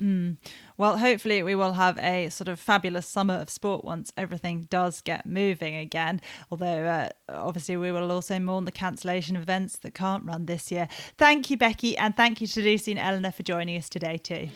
Mm. 0.00 0.36
Well, 0.76 0.98
hopefully, 0.98 1.40
we 1.44 1.54
will 1.54 1.74
have 1.74 1.96
a 1.98 2.30
sort 2.30 2.48
of 2.48 2.58
fabulous 2.58 3.06
summer 3.06 3.34
of 3.34 3.48
sport 3.48 3.84
once 3.84 4.12
everything 4.16 4.66
does 4.70 5.00
get 5.00 5.24
moving 5.24 5.76
again. 5.76 6.20
Although, 6.50 6.84
uh, 6.84 7.08
obviously, 7.28 7.76
we 7.76 7.92
will 7.92 8.10
also 8.10 8.40
mourn 8.40 8.64
the 8.64 8.72
cancellation 8.72 9.36
of 9.36 9.42
events 9.42 9.76
that 9.78 9.94
can't 9.94 10.24
run 10.24 10.46
this 10.46 10.72
year. 10.72 10.88
Thank 11.16 11.48
you, 11.48 11.56
Becky, 11.56 11.96
and 11.96 12.16
thank 12.16 12.40
you 12.40 12.48
to 12.48 12.60
Lucy 12.60 12.90
and 12.90 12.98
Eleanor 12.98 13.30
for 13.30 13.44
joining 13.44 13.76
us 13.76 13.88
today, 13.88 14.18
too. 14.18 14.48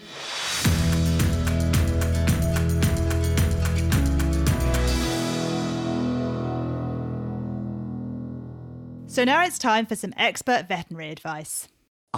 So 9.06 9.24
now 9.24 9.44
it's 9.44 9.58
time 9.58 9.86
for 9.86 9.94
some 9.94 10.14
expert 10.16 10.68
veterinary 10.68 11.10
advice. 11.10 11.68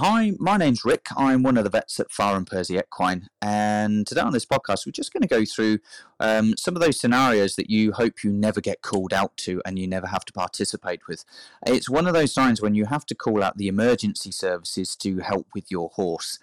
Hi, 0.03 0.33
my 0.39 0.57
name's 0.57 0.83
Rick. 0.83 1.09
I'm 1.15 1.43
one 1.43 1.59
of 1.59 1.65
the 1.65 1.69
vets 1.69 2.01
at 2.01 2.11
Farr 2.11 2.39
and 2.39 2.47
Percy 2.47 2.79
Equine, 2.79 3.29
and 3.43 4.07
today 4.07 4.23
on 4.23 4.33
this 4.33 4.47
podcast, 4.47 4.87
we're 4.87 4.93
just 4.93 5.13
going 5.13 5.21
to 5.21 5.29
go 5.29 5.45
through 5.45 5.79
um, 6.19 6.55
some 6.57 6.75
of 6.75 6.81
those 6.81 6.99
scenarios 6.99 7.55
that 7.57 7.69
you 7.69 7.93
hope 7.93 8.25
you 8.25 8.33
never 8.33 8.63
get 8.63 8.81
called 8.81 9.13
out 9.13 9.37
to 9.37 9.61
and 9.67 9.79
you 9.79 9.87
never 9.87 10.07
have 10.07 10.25
to 10.25 10.33
participate 10.33 11.07
with. 11.07 11.27
It's 11.67 11.91
one 11.91 12.07
of 12.07 12.15
those 12.15 12.33
times 12.33 12.63
when 12.63 12.75
you 12.75 12.87
have 12.87 13.05
to 13.07 13.15
call 13.15 13.43
out 13.43 13.59
the 13.59 13.69
emergency 13.69 14.33
services 14.33 14.97
to 14.97 15.19
help 15.19 15.49
with 15.55 15.71
your 15.71 15.91
horse. 15.91 16.39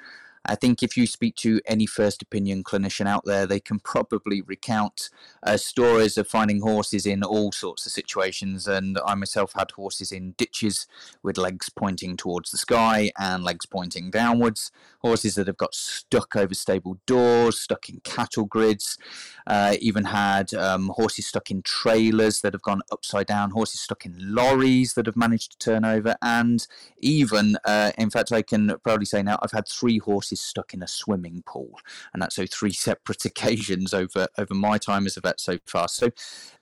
I 0.48 0.56
think 0.56 0.82
if 0.82 0.96
you 0.96 1.08
speak 1.08 1.36
to 1.38 1.62
any 1.66 1.86
first 1.86 2.22
opinion 2.22 2.64
clinician 2.64 3.08
out 3.08 3.26
there, 3.26 3.46
they 3.46 3.60
can 3.60 3.80
probably 3.80 4.42
recount 4.42 5.10
uh, 5.44 5.58
stories 5.58 6.18
of 6.18 6.28
finding 6.28 6.62
horses 6.62 7.06
in 7.06 7.24
all 7.24 7.52
sorts 7.52 7.86
of 7.86 7.92
situations. 7.92 8.68
And 8.68 9.00
I 9.06 9.16
myself 9.16 9.54
had 9.54 9.72
horses 9.72 10.12
in 10.12 10.32
ditches 10.38 10.88
with 11.24 11.38
legs 11.38 11.70
pointing 11.70 12.18
towards 12.18 12.52
the 12.52 12.58
sky 12.58 13.12
and 13.20 13.44
legs 13.44 13.66
pointing 13.66 14.10
downwards, 14.10 14.72
horses 15.00 15.36
that 15.36 15.48
have 15.48 15.58
got 15.58 15.76
stuck 15.76 16.36
over 16.36 16.54
stable 16.54 17.00
doors, 17.06 17.60
stuck 17.60 17.90
in 17.90 18.00
cattle 18.04 18.46
grids, 18.46 18.98
uh, 19.46 19.76
even 19.80 20.06
had 20.06 20.54
um, 20.54 20.92
horses 20.96 21.28
stuck 21.28 21.52
in 21.52 21.62
trailers 21.62 22.42
that 22.42 22.54
have 22.54 22.62
gone 22.62 22.82
upside 22.92 23.28
down, 23.28 23.52
horses 23.52 23.82
stuck 23.82 24.06
in 24.06 24.16
lorries 24.18 24.94
that 24.94 25.06
have 25.06 25.18
managed 25.18 25.52
to 25.52 25.58
turn 25.58 25.86
over, 25.86 26.16
and 26.22 26.68
even, 27.00 27.58
uh, 27.66 27.92
in 27.98 28.10
fact, 28.10 28.32
I 28.32 28.42
can 28.42 28.74
proudly 28.84 29.06
say 29.06 29.22
now, 29.24 29.38
I've 29.42 29.52
had 29.52 29.68
three 29.68 30.00
horses 30.00 30.37
is 30.38 30.46
stuck 30.46 30.74
in 30.74 30.84
a 30.84 30.88
swimming 30.88 31.44
pool, 31.46 31.80
and 32.14 32.22
that's 32.22 32.36
so 32.36 32.46
three 32.46 32.74
separate 32.74 33.26
occasions 33.32 33.94
over 33.94 34.28
over 34.38 34.54
my 34.54 34.78
time 34.78 35.06
as 35.06 35.18
a 35.18 35.22
vet 35.22 35.40
so 35.40 35.58
far. 35.66 35.88
So 35.88 36.10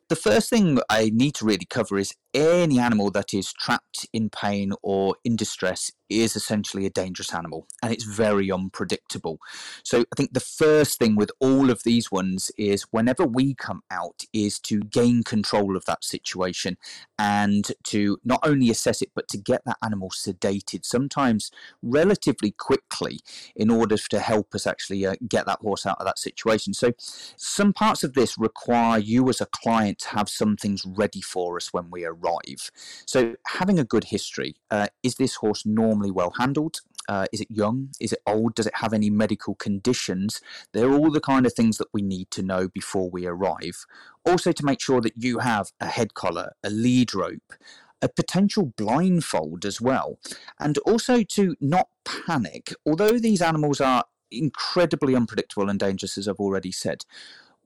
the 0.08 0.16
first 0.16 0.50
thing 0.50 0.80
I 0.90 1.10
need 1.14 1.36
to 1.36 1.46
really 1.46 1.66
cover 1.66 1.98
is 1.98 2.14
any 2.36 2.80
animal 2.80 3.10
that 3.12 3.34
is 3.34 3.54
trapped 3.54 4.08
in 4.12 4.30
pain 4.30 4.74
or 4.84 5.16
in 5.24 5.36
distress 5.36 5.92
is 6.10 6.36
essentially 6.36 6.86
a 6.86 6.90
dangerous 6.90 7.34
animal 7.34 7.66
and 7.82 7.92
it's 7.92 8.04
very 8.04 8.52
unpredictable. 8.52 9.40
So 9.84 10.02
I 10.02 10.16
think 10.16 10.34
the 10.34 10.40
first 10.40 11.00
thing 11.00 11.16
with 11.16 11.32
all 11.40 11.72
of 11.72 11.82
these 11.84 12.12
ones 12.12 12.52
is 12.58 12.84
whenever 12.92 13.26
we 13.26 13.56
come 13.56 13.82
out 13.90 14.24
is 14.34 14.60
to 14.62 14.82
gain 14.82 15.24
control 15.24 15.76
of 15.76 15.86
that 15.86 16.04
situation 16.04 16.78
and 17.18 17.72
to 17.86 18.20
not 18.24 18.42
only 18.44 18.70
assess 18.70 19.02
it 19.02 19.10
but 19.16 19.28
to 19.30 19.38
get 19.38 19.64
that 19.66 19.78
animal 19.84 20.10
sedated 20.10 20.86
sometimes 20.86 21.50
relatively 21.82 22.52
quickly 22.52 23.20
in 23.56 23.72
order 23.72 23.98
to 23.98 24.20
help 24.20 24.54
us 24.54 24.68
actually 24.68 25.06
uh, 25.06 25.16
get 25.28 25.46
that 25.48 25.60
horse 25.62 25.86
out 25.86 25.98
of 26.00 26.06
that 26.06 26.20
situation. 26.20 26.74
So 26.74 26.92
some 27.36 27.74
parts 27.74 28.04
of 28.04 28.14
this 28.14 28.38
require 28.38 29.00
you 29.00 29.28
as 29.30 29.42
a 29.42 29.48
client 29.48 30.00
to 30.00 30.10
have 30.10 30.30
some 30.30 30.56
things 30.56 30.86
ready 30.86 31.22
for 31.22 31.58
us 31.58 31.74
when 31.74 31.90
we 31.90 32.06
arrive 32.06 32.25
arrive. 32.26 32.72
So, 33.06 33.36
having 33.48 33.80
a 33.80 33.84
good 33.84 34.06
history 34.06 34.56
uh, 34.72 34.88
is 35.04 35.16
this 35.16 35.36
horse 35.36 35.66
normally 35.66 36.12
well 36.12 36.34
handled? 36.38 36.82
Uh, 37.08 37.28
is 37.32 37.42
it 37.42 37.52
young? 37.52 37.90
Is 38.00 38.14
it 38.14 38.20
old? 38.26 38.56
Does 38.56 38.68
it 38.68 38.78
have 38.78 38.94
any 38.94 39.10
medical 39.10 39.56
conditions? 39.56 40.42
They're 40.74 40.92
all 40.92 41.12
the 41.12 41.22
kind 41.22 41.46
of 41.46 41.54
things 41.54 41.78
that 41.78 41.88
we 41.94 42.02
need 42.02 42.32
to 42.32 42.42
know 42.42 42.68
before 42.68 43.10
we 43.10 43.28
arrive. 43.28 43.86
Also, 44.26 44.52
to 44.52 44.66
make 44.66 44.82
sure 44.82 45.02
that 45.02 45.14
you 45.16 45.40
have 45.40 45.72
a 45.80 45.88
head 45.88 46.14
collar, 46.16 46.54
a 46.64 46.70
lead 46.70 47.14
rope, 47.14 47.54
a 48.02 48.10
potential 48.10 48.74
blindfold 48.76 49.66
as 49.66 49.80
well, 49.80 50.20
and 50.60 50.78
also 50.80 51.24
to 51.24 51.56
not 51.62 51.90
panic. 52.04 52.74
Although 52.86 53.20
these 53.20 53.42
animals 53.42 53.80
are 53.80 54.06
incredibly 54.32 55.16
unpredictable 55.16 55.70
and 55.70 55.80
dangerous, 55.80 56.18
as 56.18 56.28
I've 56.28 56.40
already 56.40 56.72
said, 56.72 57.06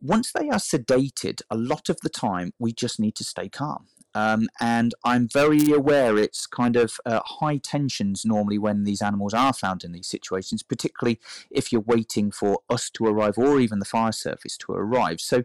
once 0.01 0.31
they 0.31 0.49
are 0.49 0.59
sedated, 0.59 1.41
a 1.49 1.57
lot 1.57 1.89
of 1.89 1.99
the 2.01 2.09
time 2.09 2.53
we 2.59 2.71
just 2.71 2.99
need 2.99 3.15
to 3.15 3.23
stay 3.23 3.49
calm. 3.49 3.87
Um, 4.15 4.49
and 4.59 4.93
I'm 5.03 5.27
very 5.27 5.71
aware 5.71 6.17
it's 6.17 6.47
kind 6.47 6.75
of 6.75 6.99
uh, 7.05 7.21
high 7.23 7.57
tensions 7.57 8.25
normally 8.25 8.57
when 8.57 8.83
these 8.83 9.01
animals 9.01 9.33
are 9.33 9.53
found 9.53 9.83
in 9.83 9.91
these 9.91 10.07
situations, 10.07 10.63
particularly 10.63 11.19
if 11.51 11.71
you're 11.71 11.81
waiting 11.81 12.31
for 12.31 12.59
us 12.69 12.89
to 12.91 13.05
arrive 13.05 13.37
or 13.37 13.59
even 13.59 13.79
the 13.79 13.85
fire 13.85 14.11
service 14.11 14.57
to 14.57 14.71
arrive. 14.71 15.21
So, 15.21 15.43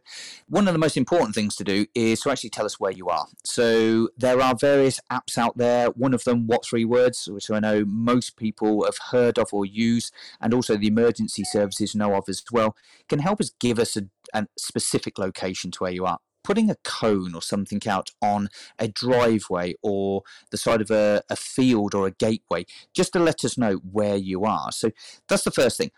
one 0.48 0.66
of 0.66 0.74
the 0.74 0.78
most 0.78 0.96
important 0.96 1.34
things 1.34 1.56
to 1.56 1.64
do 1.64 1.86
is 1.94 2.20
to 2.20 2.30
actually 2.30 2.50
tell 2.50 2.66
us 2.66 2.80
where 2.80 2.92
you 2.92 3.08
are. 3.08 3.26
So, 3.44 4.08
there 4.16 4.40
are 4.40 4.54
various 4.54 5.00
apps 5.12 5.36
out 5.36 5.58
there. 5.58 5.88
One 5.90 6.14
of 6.14 6.24
them, 6.24 6.46
What 6.46 6.64
Three 6.64 6.84
Words, 6.84 7.28
which 7.30 7.50
I 7.50 7.60
know 7.60 7.84
most 7.86 8.36
people 8.36 8.84
have 8.84 8.98
heard 9.10 9.38
of 9.38 9.52
or 9.52 9.66
use, 9.66 10.10
and 10.40 10.54
also 10.54 10.76
the 10.76 10.88
emergency 10.88 11.44
services 11.44 11.94
know 11.94 12.14
of 12.14 12.24
as 12.28 12.42
well, 12.50 12.76
can 13.08 13.18
help 13.18 13.40
us 13.40 13.50
give 13.60 13.78
us 13.78 13.96
a, 13.96 14.08
a 14.32 14.46
specific 14.56 15.18
location 15.18 15.70
to 15.72 15.78
where 15.80 15.92
you 15.92 16.06
are 16.06 16.18
putting 16.44 16.70
a 16.70 16.76
cone 16.84 17.34
or 17.34 17.42
something 17.42 17.80
out 17.88 18.10
on 18.22 18.48
a 18.78 18.86
driveway 18.88 19.74
or 19.82 20.22
the 20.50 20.56
side 20.56 20.80
of 20.82 20.90
a, 20.90 21.22
a 21.30 21.36
field 21.36 21.94
or 21.94 22.06
a 22.06 22.12
gateway 22.12 22.64
just 22.94 23.12
to 23.14 23.18
let 23.18 23.44
us 23.44 23.58
know 23.58 23.74
where 23.90 24.16
you 24.16 24.44
are. 24.44 24.70
So 24.72 24.90
that's 25.28 25.44
the 25.44 25.50
first 25.50 25.78
thing. 25.78 25.90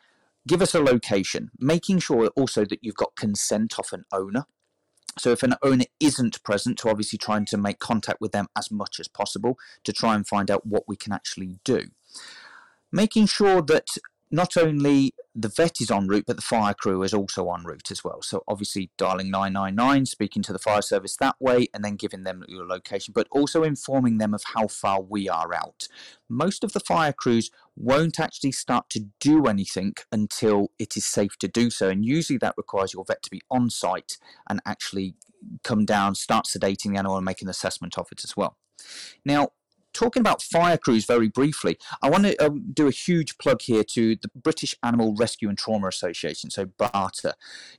Give 0.48 0.62
us 0.62 0.74
a 0.74 0.80
location, 0.80 1.50
making 1.58 1.98
sure 1.98 2.28
also 2.36 2.64
that 2.64 2.78
you've 2.82 2.96
got 2.96 3.16
consent 3.16 3.78
off 3.78 3.92
an 3.92 4.04
owner 4.12 4.46
So 5.18 5.32
if 5.32 5.42
an 5.42 5.54
owner 5.62 5.86
isn't 6.00 6.42
present, 6.42 6.78
to 6.78 6.90
obviously 6.90 7.18
trying 7.18 7.46
to 7.46 7.56
make 7.56 7.78
contact 7.78 8.20
with 8.20 8.32
them 8.32 8.48
as 8.56 8.70
much 8.70 9.00
as 9.00 9.08
possible 9.08 9.58
to 9.84 9.92
try 9.92 10.14
and 10.14 10.26
find 10.26 10.50
out 10.50 10.66
what 10.66 10.84
we 10.86 10.96
can 10.96 11.12
actually 11.12 11.58
do. 11.64 11.84
Making 12.92 13.26
sure 13.26 13.62
that 13.62 13.88
not 14.30 14.56
only 14.56 15.12
the 15.34 15.48
vet 15.48 15.80
is 15.80 15.90
en 15.90 16.08
route, 16.08 16.24
but 16.26 16.36
the 16.36 16.42
fire 16.42 16.74
crew 16.74 17.02
is 17.02 17.12
also 17.12 17.50
en 17.52 17.64
route 17.64 17.90
as 17.90 18.02
well. 18.02 18.22
So 18.22 18.42
obviously 18.48 18.90
dialing 18.96 19.30
999, 19.30 20.06
speaking 20.06 20.42
to 20.44 20.52
the 20.52 20.58
fire 20.58 20.82
service 20.82 21.16
that 21.16 21.36
way, 21.38 21.68
and 21.74 21.84
then 21.84 21.96
giving 21.96 22.24
them 22.24 22.44
your 22.48 22.66
location, 22.66 23.12
but 23.14 23.28
also 23.30 23.62
informing 23.62 24.18
them 24.18 24.34
of 24.34 24.42
how 24.54 24.66
far 24.66 25.00
we 25.02 25.28
are 25.28 25.54
out. 25.54 25.88
Most 26.28 26.64
of 26.64 26.72
the 26.72 26.80
fire 26.80 27.12
crews 27.12 27.50
won't 27.76 28.18
actually 28.18 28.52
start 28.52 28.88
to 28.90 29.06
do 29.20 29.46
anything 29.46 29.94
until 30.10 30.70
it 30.78 30.96
is 30.96 31.04
safe 31.04 31.36
to 31.38 31.48
do 31.48 31.70
so, 31.70 31.88
and 31.88 32.04
usually 32.04 32.38
that 32.38 32.54
requires 32.56 32.94
your 32.94 33.04
vet 33.04 33.22
to 33.22 33.30
be 33.30 33.42
on 33.50 33.70
site 33.70 34.16
and 34.48 34.60
actually 34.66 35.14
come 35.62 35.84
down, 35.84 36.14
start 36.14 36.46
sedating 36.46 36.92
the 36.92 36.98
animal, 36.98 37.16
and 37.16 37.24
make 37.24 37.42
an 37.42 37.48
assessment 37.48 37.98
of 37.98 38.08
it 38.10 38.24
as 38.24 38.36
well. 38.36 38.56
Now, 39.24 39.50
talking 39.96 40.20
about 40.20 40.42
fire 40.42 40.76
crews 40.76 41.06
very 41.06 41.28
briefly, 41.28 41.78
I 42.02 42.10
want 42.10 42.24
to 42.24 42.36
um, 42.36 42.66
do 42.72 42.86
a 42.86 42.92
huge 42.92 43.38
plug 43.38 43.62
here 43.62 43.82
to 43.84 44.16
the 44.16 44.28
British 44.34 44.74
Animal 44.82 45.14
Rescue 45.18 45.48
and 45.48 45.56
Trauma 45.56 45.88
Association, 45.88 46.50
so 46.50 46.66
BARTA. 46.66 47.34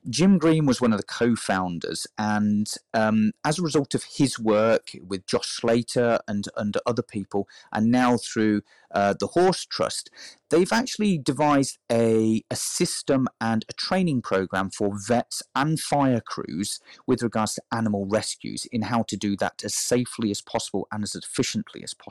Jim 0.10 0.38
Green 0.38 0.66
was 0.66 0.82
one 0.82 0.92
of 0.92 0.98
the 0.98 1.06
co 1.06 1.36
founders, 1.36 2.08
and 2.18 2.68
um, 2.94 3.32
as 3.46 3.60
a 3.60 3.62
result 3.62 3.94
of 3.94 4.04
his 4.04 4.40
work 4.40 4.92
with 5.06 5.28
Josh 5.28 5.48
Slater 5.48 6.20
and, 6.28 6.46
and 6.58 6.78
other 6.86 7.04
people, 7.04 7.48
and 7.72 7.92
now 7.92 8.18
through 8.18 8.62
uh, 8.92 9.14
the 9.20 9.28
Horse 9.28 9.66
Trust, 9.66 10.10
they've 10.50 10.72
actually 10.72 11.18
devised 11.18 11.78
a, 11.92 12.42
a 12.50 12.56
system 12.56 13.28
and 13.42 13.66
a 13.70 13.74
training 13.74 14.22
program 14.22 14.70
for 14.70 14.94
vets 14.96 15.44
and 15.56 15.80
fire 15.80 16.22
crews 16.22 16.80
with 17.06 17.22
regards 17.22 17.56
to 17.56 17.62
animal 17.72 18.06
rescues 18.06 18.66
in 18.72 18.84
how 18.84 19.04
to 19.04 19.18
do 19.18 19.36
that 19.38 19.62
as 19.64 19.76
safely 19.76 20.32
as 20.32 20.42
possible 20.42 20.88
and 20.92 21.04
as 21.04 21.16
efficiently 21.16 21.84
as 21.84 21.94
possible. 21.94 22.07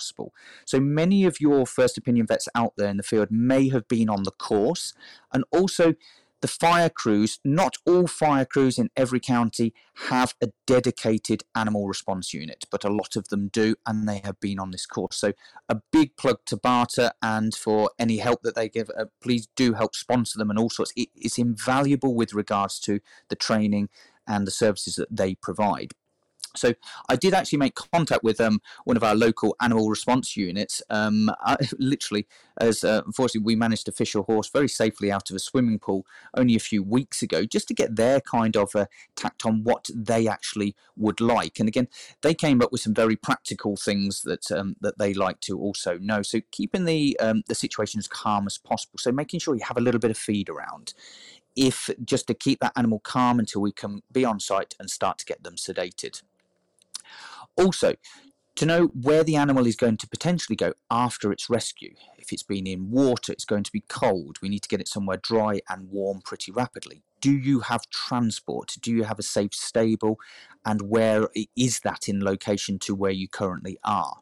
So 0.64 0.80
many 0.80 1.24
of 1.24 1.40
your 1.40 1.66
first 1.66 1.96
opinion 1.98 2.26
vets 2.26 2.48
out 2.54 2.74
there 2.76 2.88
in 2.88 2.96
the 2.96 3.02
field 3.02 3.28
may 3.30 3.68
have 3.70 3.88
been 3.88 4.08
on 4.08 4.22
the 4.22 4.30
course 4.30 4.94
and 5.32 5.44
also 5.50 5.94
the 6.42 6.48
fire 6.48 6.90
crews, 6.90 7.40
not 7.44 7.76
all 7.86 8.06
fire 8.06 8.44
crews 8.44 8.78
in 8.78 8.90
every 8.96 9.20
county 9.20 9.72
have 10.10 10.34
a 10.42 10.48
dedicated 10.66 11.42
animal 11.54 11.88
response 11.88 12.34
unit, 12.34 12.64
but 12.70 12.84
a 12.84 12.90
lot 12.90 13.16
of 13.16 13.28
them 13.28 13.48
do, 13.48 13.74
and 13.86 14.06
they 14.08 14.20
have 14.22 14.38
been 14.38 14.58
on 14.58 14.70
this 14.70 14.86
course. 14.86 15.16
So, 15.16 15.32
a 15.68 15.80
big 15.90 16.16
plug 16.16 16.38
to 16.46 16.56
BARTA 16.56 17.14
and 17.22 17.54
for 17.54 17.90
any 17.98 18.18
help 18.18 18.42
that 18.42 18.54
they 18.54 18.68
give, 18.68 18.90
uh, 18.90 19.06
please 19.22 19.48
do 19.56 19.72
help 19.72 19.94
sponsor 19.94 20.38
them 20.38 20.50
and 20.50 20.58
all 20.58 20.70
sorts. 20.70 20.92
It, 20.94 21.08
it's 21.14 21.38
invaluable 21.38 22.14
with 22.14 22.34
regards 22.34 22.78
to 22.80 23.00
the 23.28 23.36
training 23.36 23.88
and 24.26 24.46
the 24.46 24.52
services 24.52 24.96
that 24.96 25.08
they 25.10 25.34
provide. 25.36 25.92
So 26.58 26.74
I 27.08 27.16
did 27.16 27.34
actually 27.34 27.58
make 27.58 27.74
contact 27.74 28.22
with 28.22 28.40
um, 28.40 28.60
one 28.84 28.96
of 28.96 29.04
our 29.04 29.14
local 29.14 29.56
animal 29.60 29.88
response 29.88 30.36
units. 30.36 30.82
Um, 30.90 31.30
I, 31.40 31.56
literally, 31.78 32.26
as 32.60 32.84
uh, 32.84 33.02
unfortunately 33.06 33.44
we 33.44 33.56
managed 33.56 33.86
to 33.86 33.92
fish 33.92 34.14
a 34.14 34.22
horse 34.22 34.48
very 34.48 34.68
safely 34.68 35.10
out 35.12 35.30
of 35.30 35.36
a 35.36 35.40
swimming 35.40 35.78
pool 35.78 36.06
only 36.36 36.56
a 36.56 36.60
few 36.60 36.82
weeks 36.82 37.22
ago, 37.22 37.44
just 37.44 37.68
to 37.68 37.74
get 37.74 37.96
their 37.96 38.20
kind 38.20 38.56
of 38.56 38.74
uh, 38.74 38.86
tact 39.14 39.44
on 39.46 39.64
what 39.64 39.88
they 39.94 40.26
actually 40.26 40.74
would 40.96 41.20
like. 41.20 41.58
And 41.58 41.68
again, 41.68 41.88
they 42.22 42.34
came 42.34 42.62
up 42.62 42.72
with 42.72 42.80
some 42.80 42.94
very 42.94 43.16
practical 43.16 43.76
things 43.76 44.22
that 44.22 44.50
um, 44.50 44.76
that 44.80 44.98
they 44.98 45.14
like 45.14 45.40
to 45.40 45.58
also 45.58 45.98
know. 45.98 46.22
So 46.22 46.40
keeping 46.50 46.84
the 46.84 47.18
um, 47.20 47.42
the 47.48 47.54
situation 47.54 47.98
as 47.98 48.08
calm 48.08 48.46
as 48.46 48.58
possible. 48.58 48.98
So 48.98 49.12
making 49.12 49.40
sure 49.40 49.54
you 49.54 49.64
have 49.64 49.78
a 49.78 49.82
little 49.82 50.00
bit 50.00 50.10
of 50.10 50.18
feed 50.18 50.48
around 50.48 50.94
if 51.56 51.88
just 52.04 52.26
to 52.26 52.34
keep 52.34 52.60
that 52.60 52.72
animal 52.76 53.00
calm 53.00 53.38
until 53.38 53.62
we 53.62 53.72
can 53.72 54.02
be 54.12 54.24
on 54.24 54.38
site 54.38 54.74
and 54.78 54.90
start 54.90 55.18
to 55.18 55.24
get 55.24 55.42
them 55.42 55.56
sedated. 55.56 56.22
Also, 57.56 57.94
to 58.56 58.66
know 58.66 58.86
where 58.86 59.22
the 59.22 59.36
animal 59.36 59.66
is 59.66 59.76
going 59.76 59.98
to 59.98 60.08
potentially 60.08 60.56
go 60.56 60.72
after 60.90 61.30
its 61.30 61.50
rescue. 61.50 61.94
If 62.18 62.32
it's 62.32 62.42
been 62.42 62.66
in 62.66 62.90
water, 62.90 63.32
it's 63.32 63.44
going 63.44 63.64
to 63.64 63.72
be 63.72 63.84
cold. 63.88 64.38
We 64.40 64.48
need 64.48 64.62
to 64.62 64.68
get 64.68 64.80
it 64.80 64.88
somewhere 64.88 65.18
dry 65.18 65.60
and 65.68 65.90
warm 65.90 66.22
pretty 66.24 66.50
rapidly. 66.50 67.02
Do 67.20 67.36
you 67.36 67.60
have 67.60 67.88
transport? 67.90 68.76
Do 68.80 68.90
you 68.90 69.04
have 69.04 69.18
a 69.18 69.22
safe 69.22 69.54
stable? 69.54 70.18
And 70.64 70.82
where 70.82 71.28
is 71.54 71.80
that 71.80 72.08
in 72.08 72.24
location 72.24 72.78
to 72.80 72.94
where 72.94 73.12
you 73.12 73.28
currently 73.28 73.78
are? 73.84 74.20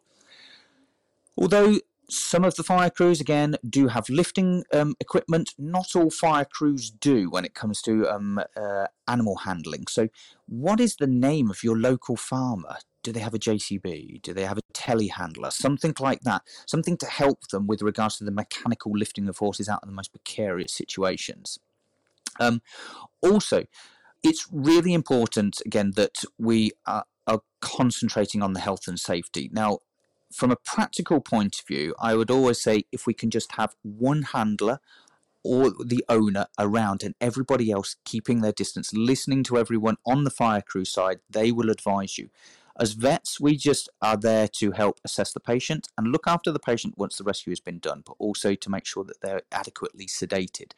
Although 1.36 1.78
some 2.10 2.44
of 2.44 2.56
the 2.56 2.62
fire 2.62 2.90
crews, 2.90 3.20
again, 3.20 3.56
do 3.68 3.88
have 3.88 4.08
lifting 4.08 4.64
um, 4.72 4.94
equipment. 5.00 5.54
Not 5.58 5.96
all 5.96 6.10
fire 6.10 6.44
crews 6.44 6.90
do 6.90 7.30
when 7.30 7.44
it 7.44 7.54
comes 7.54 7.80
to 7.82 8.08
um, 8.08 8.40
uh, 8.56 8.86
animal 9.08 9.36
handling. 9.36 9.86
So, 9.88 10.08
what 10.46 10.80
is 10.80 10.96
the 10.96 11.06
name 11.06 11.50
of 11.50 11.62
your 11.62 11.78
local 11.78 12.16
farmer? 12.16 12.76
Do 13.04 13.12
they 13.12 13.20
have 13.20 13.34
a 13.34 13.38
JCB? 13.38 14.22
Do 14.22 14.32
they 14.32 14.44
have 14.44 14.58
a 14.58 14.62
telehandler? 14.72 15.52
Something 15.52 15.94
like 16.00 16.22
that. 16.22 16.42
Something 16.66 16.96
to 16.96 17.06
help 17.06 17.48
them 17.48 17.68
with 17.68 17.82
regards 17.82 18.16
to 18.18 18.24
the 18.24 18.32
mechanical 18.32 18.92
lifting 18.92 19.28
of 19.28 19.38
horses 19.38 19.68
out 19.68 19.80
of 19.82 19.88
the 19.88 19.94
most 19.94 20.10
precarious 20.10 20.72
situations. 20.72 21.58
Um, 22.40 22.62
also, 23.22 23.66
it's 24.22 24.48
really 24.50 24.94
important, 24.94 25.60
again, 25.66 25.92
that 25.96 26.16
we 26.38 26.72
are, 26.86 27.04
are 27.26 27.40
concentrating 27.60 28.42
on 28.42 28.54
the 28.54 28.60
health 28.60 28.88
and 28.88 28.98
safety. 28.98 29.50
Now, 29.52 29.80
from 30.32 30.50
a 30.50 30.56
practical 30.56 31.20
point 31.20 31.60
of 31.60 31.66
view, 31.66 31.94
I 32.00 32.16
would 32.16 32.30
always 32.30 32.60
say 32.60 32.84
if 32.90 33.06
we 33.06 33.14
can 33.14 33.30
just 33.30 33.52
have 33.52 33.74
one 33.82 34.22
handler 34.22 34.80
or 35.44 35.70
the 35.70 36.02
owner 36.08 36.46
around 36.58 37.02
and 37.02 37.14
everybody 37.20 37.70
else 37.70 37.96
keeping 38.04 38.40
their 38.40 38.52
distance, 38.52 38.92
listening 38.94 39.44
to 39.44 39.58
everyone 39.58 39.96
on 40.06 40.24
the 40.24 40.30
fire 40.30 40.62
crew 40.62 40.86
side, 40.86 41.18
they 41.28 41.52
will 41.52 41.70
advise 41.70 42.16
you. 42.16 42.30
As 42.78 42.92
vets, 42.92 43.38
we 43.38 43.56
just 43.56 43.88
are 44.02 44.16
there 44.16 44.48
to 44.48 44.72
help 44.72 44.98
assess 45.04 45.32
the 45.32 45.40
patient 45.40 45.88
and 45.96 46.10
look 46.10 46.26
after 46.26 46.50
the 46.50 46.58
patient 46.58 46.98
once 46.98 47.16
the 47.16 47.24
rescue 47.24 47.52
has 47.52 47.60
been 47.60 47.78
done, 47.78 48.02
but 48.04 48.16
also 48.18 48.54
to 48.54 48.70
make 48.70 48.84
sure 48.84 49.04
that 49.04 49.20
they're 49.20 49.42
adequately 49.52 50.06
sedated. 50.06 50.72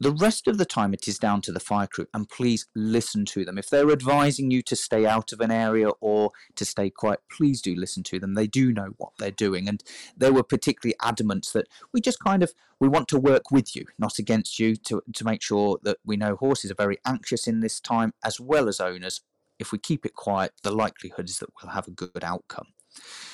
The 0.00 0.10
rest 0.10 0.48
of 0.48 0.58
the 0.58 0.64
time, 0.64 0.92
it 0.92 1.06
is 1.06 1.18
down 1.18 1.40
to 1.42 1.52
the 1.52 1.60
fire 1.60 1.86
crew, 1.86 2.06
and 2.12 2.28
please 2.28 2.66
listen 2.74 3.24
to 3.26 3.44
them. 3.44 3.58
If 3.58 3.70
they're 3.70 3.92
advising 3.92 4.50
you 4.50 4.60
to 4.62 4.74
stay 4.74 5.06
out 5.06 5.32
of 5.32 5.40
an 5.40 5.52
area 5.52 5.90
or 6.00 6.32
to 6.56 6.64
stay 6.64 6.90
quiet, 6.90 7.20
please 7.30 7.62
do 7.62 7.76
listen 7.76 8.02
to 8.04 8.18
them. 8.18 8.34
They 8.34 8.48
do 8.48 8.72
know 8.72 8.94
what 8.96 9.12
they're 9.18 9.30
doing, 9.30 9.68
and 9.68 9.84
they 10.16 10.30
were 10.30 10.42
particularly 10.42 10.96
adamant 11.00 11.48
that 11.54 11.68
we 11.92 12.00
just 12.00 12.18
kind 12.18 12.42
of 12.42 12.54
we 12.80 12.88
want 12.88 13.06
to 13.08 13.18
work 13.18 13.52
with 13.52 13.76
you, 13.76 13.86
not 13.96 14.18
against 14.18 14.58
you, 14.58 14.74
to 14.76 15.00
to 15.12 15.24
make 15.24 15.42
sure 15.42 15.78
that 15.84 15.98
we 16.04 16.16
know 16.16 16.34
horses 16.36 16.72
are 16.72 16.76
very 16.76 16.98
anxious 17.06 17.46
in 17.46 17.60
this 17.60 17.78
time, 17.78 18.14
as 18.24 18.40
well 18.40 18.68
as 18.68 18.80
owners. 18.80 19.20
If 19.58 19.72
we 19.72 19.78
keep 19.78 20.04
it 20.04 20.14
quiet, 20.14 20.52
the 20.62 20.72
likelihood 20.72 21.28
is 21.28 21.38
that 21.38 21.50
we'll 21.62 21.72
have 21.72 21.88
a 21.88 21.92
good 21.92 22.22
outcome. 22.22 22.68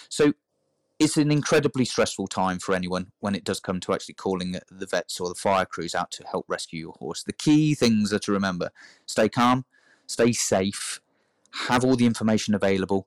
So 0.09 0.35
it's 0.98 1.16
an 1.16 1.30
incredibly 1.30 1.87
stressful 1.87 2.28
time 2.28 2.59
for 2.59 2.74
anyone 2.74 3.12
when 3.20 3.35
it 3.35 3.44
does 3.44 3.59
come 3.59 3.80
to 3.80 3.94
actually 3.94 4.14
calling 4.14 4.52
the 4.52 4.87
vets 4.87 5.18
or 5.18 5.28
the 5.28 5.35
fire 5.35 5.64
crews 5.64 5.94
out 5.94 6.11
to 6.12 6.24
help 6.24 6.44
rescue 6.46 6.80
your 6.80 6.92
horse. 6.98 7.22
The 7.22 7.33
key 7.33 7.74
things 7.74 8.12
are 8.12 8.18
to 8.20 8.33
remember 8.33 8.70
stay 9.06 9.28
calm, 9.28 9.64
stay 10.06 10.33
safe, 10.33 11.00
have 11.68 11.85
all 11.85 11.96
the 11.96 12.06
information 12.06 12.54
available, 12.54 13.06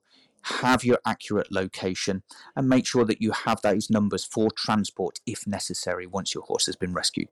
have 0.60 0.84
your 0.84 0.98
accurate 1.06 1.52
location, 1.52 2.24
and 2.56 2.68
make 2.68 2.86
sure 2.86 3.04
that 3.04 3.22
you 3.22 3.30
have 3.30 3.62
those 3.62 3.88
numbers 3.90 4.24
for 4.24 4.50
transport 4.50 5.20
if 5.24 5.46
necessary 5.46 6.06
once 6.06 6.34
your 6.34 6.42
horse 6.44 6.66
has 6.66 6.76
been 6.76 6.92
rescued. 6.92 7.28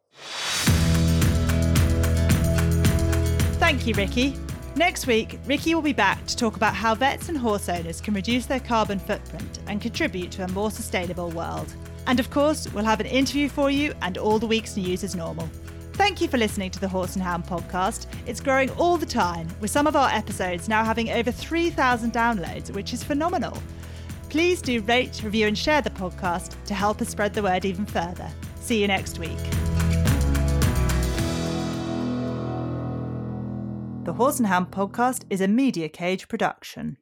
Thank 3.58 3.86
you, 3.86 3.94
Ricky. 3.94 4.36
Next 4.74 5.06
week, 5.06 5.38
Ricky 5.46 5.74
will 5.74 5.82
be 5.82 5.92
back 5.92 6.24
to 6.26 6.36
talk 6.36 6.56
about 6.56 6.74
how 6.74 6.94
vets 6.94 7.28
and 7.28 7.36
horse 7.36 7.68
owners 7.68 8.00
can 8.00 8.14
reduce 8.14 8.46
their 8.46 8.60
carbon 8.60 8.98
footprint 8.98 9.58
and 9.66 9.82
contribute 9.82 10.30
to 10.32 10.44
a 10.44 10.48
more 10.52 10.70
sustainable 10.70 11.30
world. 11.30 11.72
And 12.06 12.18
of 12.18 12.30
course, 12.30 12.66
we'll 12.72 12.84
have 12.84 13.00
an 13.00 13.06
interview 13.06 13.50
for 13.50 13.70
you 13.70 13.92
and 14.00 14.16
all 14.16 14.38
the 14.38 14.46
week's 14.46 14.76
news 14.76 15.04
as 15.04 15.14
normal. 15.14 15.48
Thank 15.92 16.22
you 16.22 16.26
for 16.26 16.38
listening 16.38 16.70
to 16.70 16.80
the 16.80 16.88
Horse 16.88 17.16
and 17.16 17.22
Hound 17.22 17.44
podcast. 17.44 18.06
It's 18.26 18.40
growing 18.40 18.70
all 18.70 18.96
the 18.96 19.04
time, 19.04 19.46
with 19.60 19.70
some 19.70 19.86
of 19.86 19.94
our 19.94 20.08
episodes 20.08 20.70
now 20.70 20.84
having 20.84 21.10
over 21.10 21.30
3,000 21.30 22.10
downloads, 22.10 22.70
which 22.70 22.94
is 22.94 23.04
phenomenal. 23.04 23.62
Please 24.30 24.62
do 24.62 24.80
rate, 24.80 25.20
review, 25.22 25.48
and 25.48 25.56
share 25.56 25.82
the 25.82 25.90
podcast 25.90 26.56
to 26.64 26.72
help 26.72 27.02
us 27.02 27.10
spread 27.10 27.34
the 27.34 27.42
word 27.42 27.66
even 27.66 27.84
further. 27.84 28.30
See 28.60 28.80
you 28.80 28.88
next 28.88 29.18
week. 29.18 29.38
The 34.04 34.14
Horse 34.14 34.38
and 34.38 34.48
Hound 34.48 34.72
podcast 34.72 35.22
is 35.30 35.40
a 35.40 35.46
Media 35.46 35.88
Cage 35.88 36.26
production. 36.26 36.98